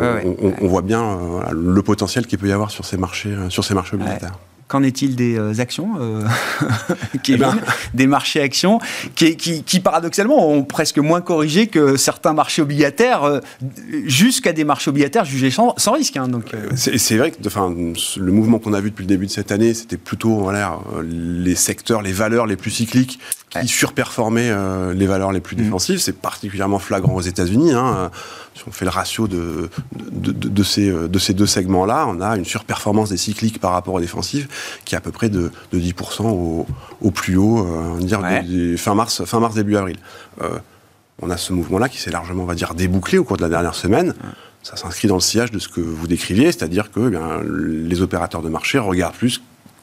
On, 0.60 0.68
voit 0.68 0.82
bien 0.82 1.18
le 1.52 1.82
potentiel 1.82 2.26
qu'il 2.26 2.38
peut 2.38 2.48
y 2.48 2.52
avoir 2.52 2.70
sur 2.70 2.84
ces 2.84 2.96
marchés, 2.96 3.34
sur 3.48 3.64
ces 3.64 3.74
marchés 3.74 3.94
obligataires. 3.94 4.38
Qu'en 4.66 4.82
est-il 4.82 5.14
des 5.14 5.36
euh, 5.36 5.60
actions, 5.60 5.90
euh, 6.00 6.26
eh 7.28 7.36
ben. 7.36 7.54
des 7.94 8.06
marchés 8.06 8.40
actions, 8.40 8.78
qui, 9.14 9.36
qui, 9.36 9.80
paradoxalement 9.80 10.48
ont 10.48 10.64
presque 10.64 10.98
moins 10.98 11.20
corrigé 11.20 11.66
que 11.66 11.96
certains 11.96 12.32
marchés 12.32 12.62
obligataires, 12.62 13.24
euh, 13.24 13.40
jusqu'à 14.06 14.52
des 14.52 14.64
marchés 14.64 14.88
obligataires 14.88 15.26
jugés 15.26 15.50
sans, 15.50 15.74
risque. 15.92 16.16
Hein, 16.16 16.28
donc, 16.28 16.52
c'est, 16.76 17.16
vrai 17.16 17.30
que 17.30 17.36
enfin, 17.46 17.74
le 18.16 18.32
mouvement 18.32 18.58
qu'on 18.58 18.72
a 18.72 18.80
vu 18.80 18.90
depuis 18.90 19.02
le 19.02 19.08
début 19.08 19.26
de 19.26 19.30
cette 19.30 19.52
année, 19.52 19.74
c'était 19.74 19.98
plutôt 19.98 20.36
voilà, 20.36 20.78
les 21.02 21.54
secteurs, 21.54 22.00
les 22.00 22.12
valeurs 22.12 22.46
les 22.46 22.56
plus 22.56 22.70
cycliques 22.70 23.18
qui 23.60 23.68
surperformaient 23.68 24.52
les 24.94 25.06
valeurs 25.06 25.32
les 25.32 25.40
plus 25.40 25.56
mmh. 25.56 25.62
défensives. 25.62 25.98
C'est 26.00 26.18
particulièrement 26.18 26.78
flagrant 26.78 27.14
aux 27.14 27.20
États-Unis. 27.20 27.72
Hein 27.72 28.10
si 28.54 28.62
on 28.66 28.70
fait 28.70 28.84
le 28.84 28.90
ratio 28.90 29.26
de, 29.26 29.68
de, 29.92 30.62
ces, 30.62 30.90
de 30.90 31.18
ces 31.18 31.34
deux 31.34 31.46
segments-là, 31.46 32.06
on 32.08 32.20
a 32.20 32.36
une 32.36 32.44
surperformance 32.44 33.10
des 33.10 33.16
cycliques 33.16 33.60
par 33.60 33.72
rapport 33.72 33.94
aux 33.94 34.00
défensives 34.00 34.48
qui 34.84 34.94
est 34.94 34.98
à 34.98 35.00
peu 35.00 35.10
près 35.10 35.28
de, 35.28 35.50
10% 35.72 36.26
au, 36.26 36.66
au, 37.00 37.10
plus 37.10 37.36
haut, 37.36 37.66
euh, 37.66 37.98
dire 37.98 38.20
fin, 38.78 38.94
mars, 38.94 39.24
fin 39.24 39.40
mars, 39.40 39.54
début 39.54 39.76
avril. 39.76 39.96
Euh, 40.42 40.58
on 41.20 41.30
a 41.30 41.36
ce 41.36 41.52
mouvement-là 41.52 41.88
qui 41.88 41.98
s'est 41.98 42.10
largement, 42.10 42.44
on 42.44 42.46
va 42.46 42.54
dire, 42.54 42.74
débouclé 42.74 43.18
au 43.18 43.24
cours 43.24 43.36
de 43.36 43.42
la 43.42 43.48
dernière 43.48 43.74
semaine. 43.74 44.14
ça 44.62 44.76
s'inscrit 44.76 45.08
dans 45.08 45.16
le 45.16 45.20
sillage 45.20 45.50
de 45.50 45.58
ce 45.58 45.68
que 45.68 45.80
vous 45.80 46.06
décriviez, 46.06 46.46
c'est-à-dire 46.46 46.90
que 46.90 47.12
eh 47.12 47.88
les 47.88 48.02
opérateurs 48.02 48.42
de 48.42 48.48
marché 48.48 48.78
regardent 48.78 49.14
plus 49.14 49.40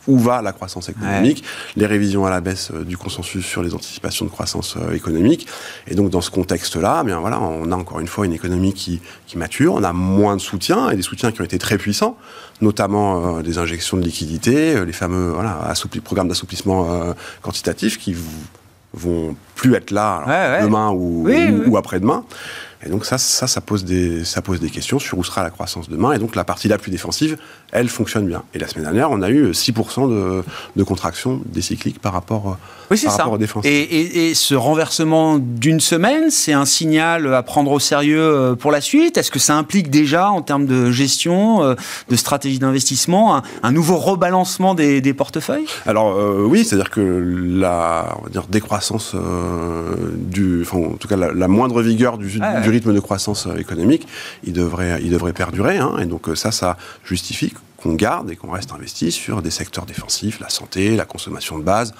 où 0.08 0.18
va 0.18 0.42
la 0.42 0.52
croissance 0.52 0.90
économique, 0.90 1.44
les 1.76 1.86
révisions 1.86 2.26
à 2.26 2.30
la 2.30 2.42
baisse 2.42 2.72
euh, 2.74 2.84
du 2.84 2.98
consensus 2.98 3.46
sur 3.46 3.62
les 3.64 3.74
anticipations 3.74 4.26
de 4.26 4.32
croissance 4.32 4.76
euh, 4.78 4.94
économique. 4.94 5.48
Et 5.88 5.96
donc 5.96 6.10
dans 6.10 6.22
ce 6.22 6.32
contexte-là, 6.32 7.02
eh 7.04 7.06
bien 7.06 7.20
voilà, 7.20 7.40
on 7.40 7.72
a 7.72 7.76
encore 7.76 8.00
une 8.00 8.08
fois 8.08 8.26
une 8.26 8.34
économie 8.34 8.74
qui, 8.74 9.02
qui, 9.28 9.38
mature, 9.38 9.74
on 9.74 9.84
a 9.84 9.94
moins 9.94 10.36
de 10.36 10.42
soutien 10.42 10.90
et 10.90 10.96
des 10.96 11.02
soutiens 11.02 11.32
qui 11.32 11.42
ont 11.42 11.46
été 11.46 11.58
très 11.58 11.78
puissants, 11.78 12.18
notamment 12.62 13.38
euh, 13.38 13.42
des 13.42 13.58
injections 13.58 13.98
de 13.98 14.04
liquidités, 14.04 14.84
les 14.86 14.94
fameux 14.94 15.32
voilà, 15.32 15.74
programmes 16.04 16.28
d'assouplissement 16.28 17.14
quantitatif 17.42 17.98
qui 17.98 18.16
vont 18.94 19.36
plus 19.56 19.76
être 19.76 19.92
là 19.92 20.62
demain 20.62 20.90
ou, 20.92 21.28
ou 21.68 21.78
après-demain. 21.78 22.26
Et 22.86 22.90
donc 22.90 23.06
ça, 23.06 23.18
ça, 23.18 23.48
ça 23.48 23.62
pose 23.62 23.86
des, 23.86 24.24
ça 24.26 24.42
pose 24.42 24.60
des 24.60 24.70
questions 24.70 25.00
sur 25.00 25.18
où 25.18 25.24
sera 25.24 25.44
la 25.44 25.50
croissance 25.50 25.90
demain. 25.90 26.14
Et 26.14 26.20
donc 26.20 26.36
la 26.36 26.44
partie 26.44 26.68
la 26.68 26.78
plus 26.78 26.92
défensive, 26.92 27.38
elle 27.72 27.90
fonctionne 27.90 28.26
bien. 28.26 28.44
Et 28.54 28.60
la 28.60 28.68
semaine 28.68 28.86
dernière, 28.86 29.12
on 29.12 29.22
a 29.22 29.30
eu 29.30 29.52
6% 29.52 30.10
de, 30.10 30.44
de 30.76 30.84
contraction 30.84 31.42
décyclique 31.46 32.00
par 32.00 32.14
rapport, 32.14 32.58
oui, 32.90 33.02
par 33.04 33.18
rapport 33.18 33.34
aux 33.34 33.38
défenses. 33.38 33.66
Et, 33.66 34.30
et, 34.30 34.34
ce 34.34 34.56
renversement 34.56 35.38
d'une 35.40 35.80
semaine, 35.80 36.32
c'est 36.32 36.54
un 36.54 36.66
signal 36.66 37.34
à 37.34 37.44
prendre 37.44 37.72
au 37.72 37.80
sérieux 37.80 38.22
euh, 38.22 38.56
pour 38.56 38.72
la 38.72 38.82
suite? 38.82 39.18
Est-ce 39.18 39.32
que 39.32 39.40
ça 39.40 39.56
implique 39.56 39.90
déjà, 39.90 40.30
en 40.30 40.42
termes 40.42 40.66
de 40.66 40.92
gestion, 40.92 41.64
euh, 41.64 41.76
de 42.10 42.16
stratégie 42.16 42.60
d'investissement, 42.60 43.42
un, 43.64 43.72
nouveau 43.72 43.98
rebalancement 43.98 44.76
des, 44.76 45.02
des 45.02 45.14
portefeuilles? 45.14 45.66
Alors 45.86 46.16
euh, 46.18 46.44
oui, 46.46 46.66
c'est-à-dire 46.66 46.90
que 46.90 47.02
la 47.02 48.16
on 48.20 48.24
va 48.24 48.30
dire, 48.30 48.44
décroissance 48.50 49.16
du, 50.16 50.62
enfin, 50.62 50.78
en 50.78 50.98
tout 50.98 51.08
cas 51.08 51.16
la, 51.16 51.48
moindre 51.48 51.82
vigueur 51.82 52.18
du, 52.18 52.28
du 52.28 52.71
rythme 52.72 52.94
de 52.94 53.00
croissance 53.00 53.48
euh, 53.48 53.56
économique, 53.56 54.08
il 54.44 54.54
devrait, 54.54 55.00
il 55.04 55.12
devrait 55.12 55.34
perdurer. 55.34 55.78
Hein. 55.78 55.98
et 56.00 56.06
donc 56.06 56.30
euh, 56.30 56.36
ça, 56.36 56.52
ça 56.52 56.78
justifie 57.04 57.54
qu'on 57.78 57.94
garde 57.94 58.32
et 58.32 58.36
qu'on 58.36 58.52
reste 58.52 58.72
investi 58.72 59.12
sur 59.12 59.42
des 59.42 59.52
secteurs 59.52 59.86
défensifs, 59.86 60.40
la 60.40 60.50
santé, 60.50 60.96
la 60.96 61.06
consommation 61.06 61.58
de 61.58 61.64
base. 61.64 61.94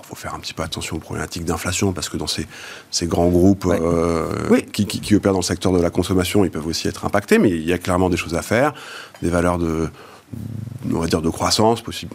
Il 0.00 0.06
faut 0.08 0.16
faire 0.16 0.34
un 0.34 0.40
petit 0.40 0.54
peu 0.54 0.62
attention 0.62 0.96
aux 0.96 1.00
problématiques 1.00 1.44
d'inflation 1.44 1.92
parce 1.92 2.08
que 2.08 2.16
dans 2.16 2.26
ces, 2.26 2.46
ces 2.90 3.06
grands 3.06 3.28
groupes 3.28 3.66
euh, 3.68 4.58
qui, 4.72 4.86
qui, 4.86 5.14
opèrent 5.14 5.32
dans 5.32 5.40
le 5.40 5.44
secteur 5.44 5.70
de 5.70 5.80
la 5.80 5.90
consommation, 5.90 6.46
ils 6.46 6.50
peuvent 6.50 6.66
aussi 6.66 6.88
être 6.88 7.04
impactés, 7.04 7.38
mais 7.38 7.50
il 7.50 7.66
y 7.66 7.74
a 7.74 7.78
clairement 7.78 8.08
des 8.08 8.16
choses 8.16 8.34
à 8.34 8.40
faire, 8.40 8.72
des 9.20 9.28
valeurs 9.28 9.58
de, 9.58 9.90
on 10.90 10.98
va 10.98 11.06
dire, 11.06 11.20
de 11.20 11.28
croissance, 11.28 11.82
possible, 11.82 12.14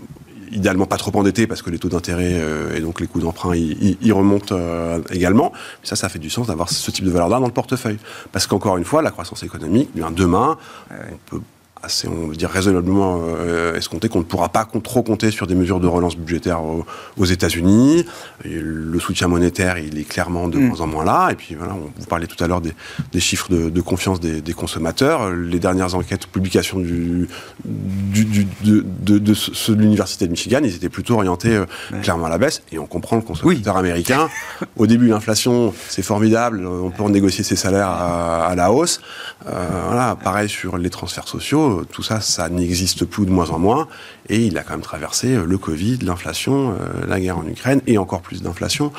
idéalement 0.53 0.85
pas 0.85 0.97
trop 0.97 1.11
endetté 1.17 1.47
parce 1.47 1.61
que 1.61 1.69
les 1.69 1.79
taux 1.79 1.89
d'intérêt 1.89 2.33
euh, 2.33 2.75
et 2.75 2.79
donc 2.79 2.99
les 2.99 3.07
coûts 3.07 3.19
d'emprunt 3.19 3.55
y, 3.55 4.11
remontent 4.11 4.55
euh, 4.57 4.99
également. 5.11 5.51
Ça, 5.83 5.95
ça 5.95 6.09
fait 6.09 6.19
du 6.19 6.29
sens 6.29 6.47
d'avoir 6.47 6.69
ce 6.69 6.91
type 6.91 7.05
de 7.05 7.11
valeur-là 7.11 7.39
dans 7.39 7.47
le 7.47 7.51
portefeuille. 7.51 7.99
Parce 8.31 8.47
qu'encore 8.47 8.77
une 8.77 8.85
fois, 8.85 9.01
la 9.01 9.11
croissance 9.11 9.43
économique, 9.43 9.89
demain, 9.95 10.57
on 10.91 11.17
peut 11.29 11.41
assez, 11.83 12.07
on 12.07 12.27
veut 12.27 12.35
dire, 12.35 12.49
raisonnablement 12.49 13.21
euh, 13.21 13.75
escompté 13.75 14.07
qu'on 14.07 14.19
ne 14.19 14.23
pourra 14.23 14.49
pas 14.49 14.65
trop 14.81 15.03
compter 15.03 15.31
sur 15.31 15.47
des 15.47 15.55
mesures 15.55 15.81
de 15.81 15.87
relance 15.87 16.15
budgétaire 16.15 16.61
aux, 16.63 17.25
États-Unis. 17.25 18.05
Le 18.45 18.99
soutien 18.99 19.27
monétaire, 19.27 19.77
il 19.77 19.99
est 19.99 20.03
clairement 20.03 20.47
de 20.47 20.57
mm. 20.57 20.67
moins 20.67 20.81
en 20.81 20.87
moins 20.87 21.03
là. 21.03 21.29
Et 21.31 21.35
puis, 21.35 21.55
voilà, 21.55 21.73
on, 21.73 21.91
vous 21.97 22.05
parlez 22.07 22.27
tout 22.27 22.41
à 22.41 22.47
l'heure 22.47 22.61
des, 22.61 23.19
chiffres 23.19 23.49
de, 23.51 23.81
confiance 23.81 24.19
des, 24.19 24.53
consommateurs. 24.53 25.31
Les 25.31 25.59
dernières 25.59 25.95
enquêtes, 25.95 26.27
publications 26.27 26.79
du, 26.79 27.27
du, 27.65 28.47
de, 28.63 29.17
de, 29.17 29.73
l'Université 29.73 30.25
de 30.25 30.31
Michigan, 30.31 30.59
ils 30.63 30.75
étaient 30.75 30.89
plutôt 30.89 31.15
orientés 31.15 31.55
euh, 31.55 31.65
clairement 32.01 32.27
à 32.27 32.29
la 32.29 32.37
baisse. 32.37 32.61
Et 32.71 32.79
on 32.79 32.85
comprend 32.85 33.17
le 33.17 33.21
consommateur 33.23 33.75
américain. 33.75 34.29
Au 34.77 34.87
début, 34.87 35.07
l'inflation, 35.07 35.73
c'est 35.89 36.01
formidable. 36.01 36.65
On 36.65 36.91
peut 36.91 37.03
négocier 37.09 37.43
ses 37.43 37.57
salaires 37.57 37.89
à, 37.89 38.53
la 38.55 38.71
hausse. 38.71 39.01
Euh, 39.47 39.51
voilà, 39.87 40.15
pareil 40.15 40.47
sur 40.47 40.77
les 40.77 40.89
transferts 40.89 41.27
sociaux 41.27 41.72
tout 41.81 42.03
ça, 42.03 42.21
ça 42.21 42.49
n'existe 42.49 43.05
plus 43.05 43.25
de 43.25 43.31
moins 43.31 43.49
en 43.49 43.59
moins. 43.59 43.87
Et 44.29 44.45
il 44.45 44.57
a 44.57 44.63
quand 44.63 44.73
même 44.73 44.81
traversé 44.81 45.33
euh, 45.33 45.45
le 45.45 45.57
Covid, 45.57 45.97
l'inflation, 45.97 46.71
euh, 46.71 47.05
la 47.07 47.19
guerre 47.19 47.37
en 47.37 47.47
Ukraine 47.47 47.81
et 47.87 47.97
encore 47.97 48.21
plus 48.21 48.41
d'inflation. 48.41 48.91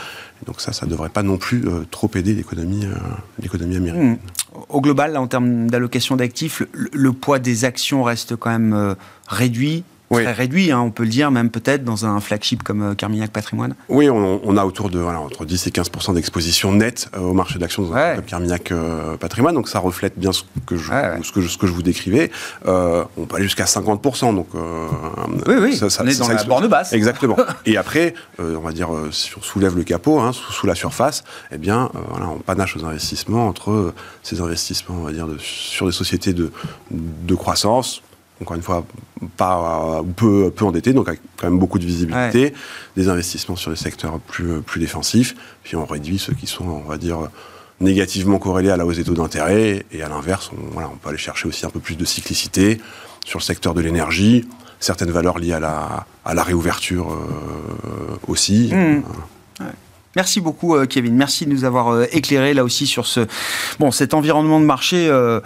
Donc 0.47 0.61
ça, 0.61 0.73
ça 0.73 0.87
ne 0.87 0.91
devrait 0.91 1.09
pas 1.09 1.23
non 1.23 1.39
plus 1.39 1.67
euh, 1.67 1.85
trop 1.91 2.11
aider 2.15 2.35
l'économie, 2.35 2.87
l'économie 3.41 3.77
américaine. 3.77 4.19
Au 4.69 4.81
global, 4.81 5.17
en 5.17 5.27
termes 5.27 5.69
d'allocation 5.71 6.17
d'actifs, 6.17 6.63
le, 6.73 7.13
poids 7.13 7.39
des 7.39 7.65
actions 7.65 8.03
reste 8.03 8.37
quand 8.37 8.51
même 8.51 8.97
réduit 9.27 9.85
très 10.23 10.33
réduit, 10.33 10.71
hein, 10.71 10.81
on 10.81 10.91
peut 10.91 11.03
le 11.03 11.09
dire, 11.09 11.31
même 11.31 11.51
peut-être 11.51 11.85
dans 11.85 12.07
un 12.07 12.21
flagship 12.21 12.63
comme 12.63 12.83
euh, 12.83 12.95
Carmignac 12.95 13.31
Patrimoine 13.31 13.75
Oui, 13.89 14.09
on, 14.09 14.57
a 14.57 14.65
autour 14.65 14.91
de 14.91 14.99
voilà, 14.99 15.21
entre 15.21 15.45
10 15.45 15.67
et 15.67 15.71
15% 15.71 16.15
d'exposition 16.15 16.73
nette 16.73 17.09
euh, 17.17 17.21
au 17.21 17.33
marché 17.33 17.59
d'actions 17.59 17.83
dans 17.83 17.95
un 17.95 18.17
comme 18.17 18.25
Carmignac 18.25 18.73
euh, 18.73 19.17
Patrimoine, 19.17 19.55
donc 19.55 19.69
ça 19.69 19.79
reflète 19.79 20.19
bien 20.19 20.33
ce 20.33 20.43
que 20.67 20.77
je, 20.77 20.91
ce 21.23 21.33
que 21.33 21.41
je, 21.41 21.49
ce 21.49 21.59
que 21.59 21.67
je 21.67 21.73
vous 21.73 21.83
décrivais. 21.83 22.31
on 22.65 23.27
peut 23.27 23.37
aller 23.37 23.45
jusqu'à 23.45 23.67
50 23.67 24.03
donc 24.35 24.49
oui, 25.47 25.55
oui, 25.61 25.77
ça, 25.77 25.87
on 26.03 26.07
est 26.07 26.19
dans 26.19 26.29
la 26.29 26.45
borne 26.45 26.69
basse. 26.69 26.93
Exactement. 26.93 27.37
et 27.67 27.77
après, 27.77 28.15
on 28.39 28.61
va 28.61 28.73
dire, 28.73 28.91
si 29.11 29.31
on 29.37 29.43
soulève 29.43 29.77
le 29.77 29.85
capot, 29.85 30.21
hein, 30.21 30.33
sous, 30.33 30.67
la 30.67 30.75
surface, 30.75 31.25
eh 31.53 31.59
bien, 31.59 31.91
voilà, 32.11 32.29
on 32.29 32.39
panache 32.39 32.77
aux 32.77 32.85
investissements 32.85 33.49
entre 33.49 33.93
ces 34.23 34.41
investissements, 34.41 34.97
on 35.01 35.05
va 35.05 35.13
dire, 35.13 35.27
sur 35.39 35.87
des 35.87 35.93
sociétés 35.93 36.33
de, 36.33 36.51
de 36.91 37.35
croissance, 37.35 38.03
encore 38.43 38.57
une 38.57 38.63
fois, 38.63 38.85
pas 39.37 40.03
peu, 40.17 40.51
peu 40.51 40.65
endetté, 40.65 40.93
donc 40.93 41.09
avec 41.09 41.21
quand 41.37 41.49
même 41.49 41.59
beaucoup 41.59 41.79
de 41.79 41.87
visibilité, 41.87 42.53
des 42.97 43.09
investissements 43.09 43.57
sur 43.57 43.71
les 43.71 43.77
secteurs 43.77 44.19
plus, 44.19 44.61
plus 44.61 44.81
défensifs, 44.81 45.35
puis 45.63 45.77
on 45.77 45.85
réduit 45.85 46.19
ceux 46.19 46.35
qui 46.35 46.47
sont, 46.47 46.65
on 46.65 46.89
va 46.89 46.99
dire, 46.99 47.19
négativement 47.81 48.39
corrélés 48.39 48.71
à 48.71 48.77
la 48.77 48.85
hausse 48.85 48.97
des 48.97 49.05
taux 49.05 49.15
d'intérêt, 49.15 49.87
et 49.93 50.03
à 50.03 50.09
l'inverse, 50.09 50.51
on, 50.53 50.73
voilà, 50.73 50.91
on 50.93 50.97
peut 50.97 51.11
aller 51.11 51.19
chercher 51.19 51.49
aussi 51.49 51.65
un 51.65 51.71
peu 51.71 51.81
plus 51.81 51.97
de 51.97 52.05
cyclicité 52.05 52.81
sur 53.25 53.39
le 53.39 53.45
secteur 53.45 53.73
de 53.73 53.81
l'énergie, 53.81 54.49
certaines 54.81 55.11
valeurs 55.11 55.39
liées 55.39 55.55
à 55.55 55.61
la, 55.61 56.07
à 56.25 56.35
la 56.35 56.43
réouverture 56.43 57.13
euh, 57.13 58.17
aussi. 58.29 58.71
Mmh. 58.73 59.03
Merci 60.17 60.41
beaucoup, 60.41 60.77
euh, 60.77 60.87
Kevin. 60.87 61.17
Merci 61.17 61.45
de 61.45 61.51
nous 61.51 61.65
avoir 61.65 61.89
euh, 61.89 62.07
éclairé 62.13 62.55
là 62.55 62.63
aussi 62.63 62.87
sur 62.87 63.07
ce, 63.07 63.21
bon, 63.81 63.91
cet 63.91 64.15
environnement 64.15 64.61
de 64.61 64.65
marché 64.65 65.09
euh, 65.09 65.41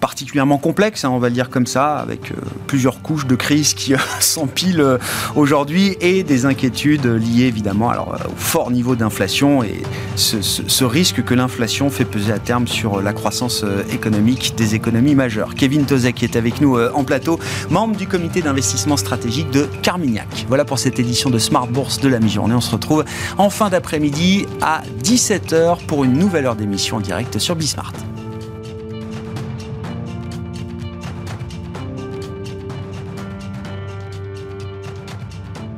particulièrement 0.00 0.58
complexe, 0.58 1.04
hein, 1.04 1.10
on 1.10 1.18
va 1.18 1.28
le 1.28 1.34
dire 1.34 1.48
comme 1.48 1.66
ça, 1.66 1.96
avec 1.96 2.32
plusieurs 2.66 3.02
couches 3.02 3.26
de 3.26 3.36
crise 3.36 3.74
qui 3.74 3.94
s'empilent 4.20 4.98
aujourd'hui 5.36 5.96
et 6.00 6.24
des 6.24 6.44
inquiétudes 6.46 7.06
liées 7.06 7.44
évidemment 7.44 7.90
alors, 7.90 8.18
au 8.26 8.36
fort 8.36 8.70
niveau 8.70 8.96
d'inflation 8.96 9.62
et 9.62 9.82
ce, 10.16 10.84
risque 10.84 11.24
que 11.24 11.34
l'inflation 11.34 11.88
fait 11.90 12.04
peser 12.04 12.32
à 12.32 12.38
terme 12.38 12.66
sur 12.66 13.00
la 13.00 13.12
croissance 13.12 13.64
économique 13.90 14.54
des 14.56 14.74
économies 14.74 15.14
majeures. 15.14 15.54
Kevin 15.54 15.86
Tozek 15.86 16.22
est 16.22 16.36
avec 16.36 16.60
nous 16.60 16.78
en 16.78 17.04
plateau, 17.04 17.38
membre 17.70 17.96
du 17.96 18.06
comité 18.06 18.42
d'investissement 18.42 18.96
stratégique 18.96 19.50
de 19.50 19.66
Carmignac. 19.82 20.44
Voilà 20.48 20.64
pour 20.64 20.78
cette 20.78 20.98
édition 20.98 21.30
de 21.30 21.38
Smart 21.38 21.66
Bourse 21.66 22.00
de 22.00 22.08
la 22.08 22.20
mi-journée. 22.20 22.54
On 22.54 22.60
se 22.60 22.70
retrouve 22.70 23.04
en 23.38 23.50
fin 23.50 23.70
d'après 23.70 23.83
après-midi 23.84 24.46
à 24.62 24.80
17h 25.02 25.84
pour 25.84 26.04
une 26.04 26.14
nouvelle 26.14 26.46
heure 26.46 26.56
d'émission 26.56 26.96
en 26.96 27.00
direct 27.00 27.38
sur 27.38 27.54
Bismart. 27.54 27.92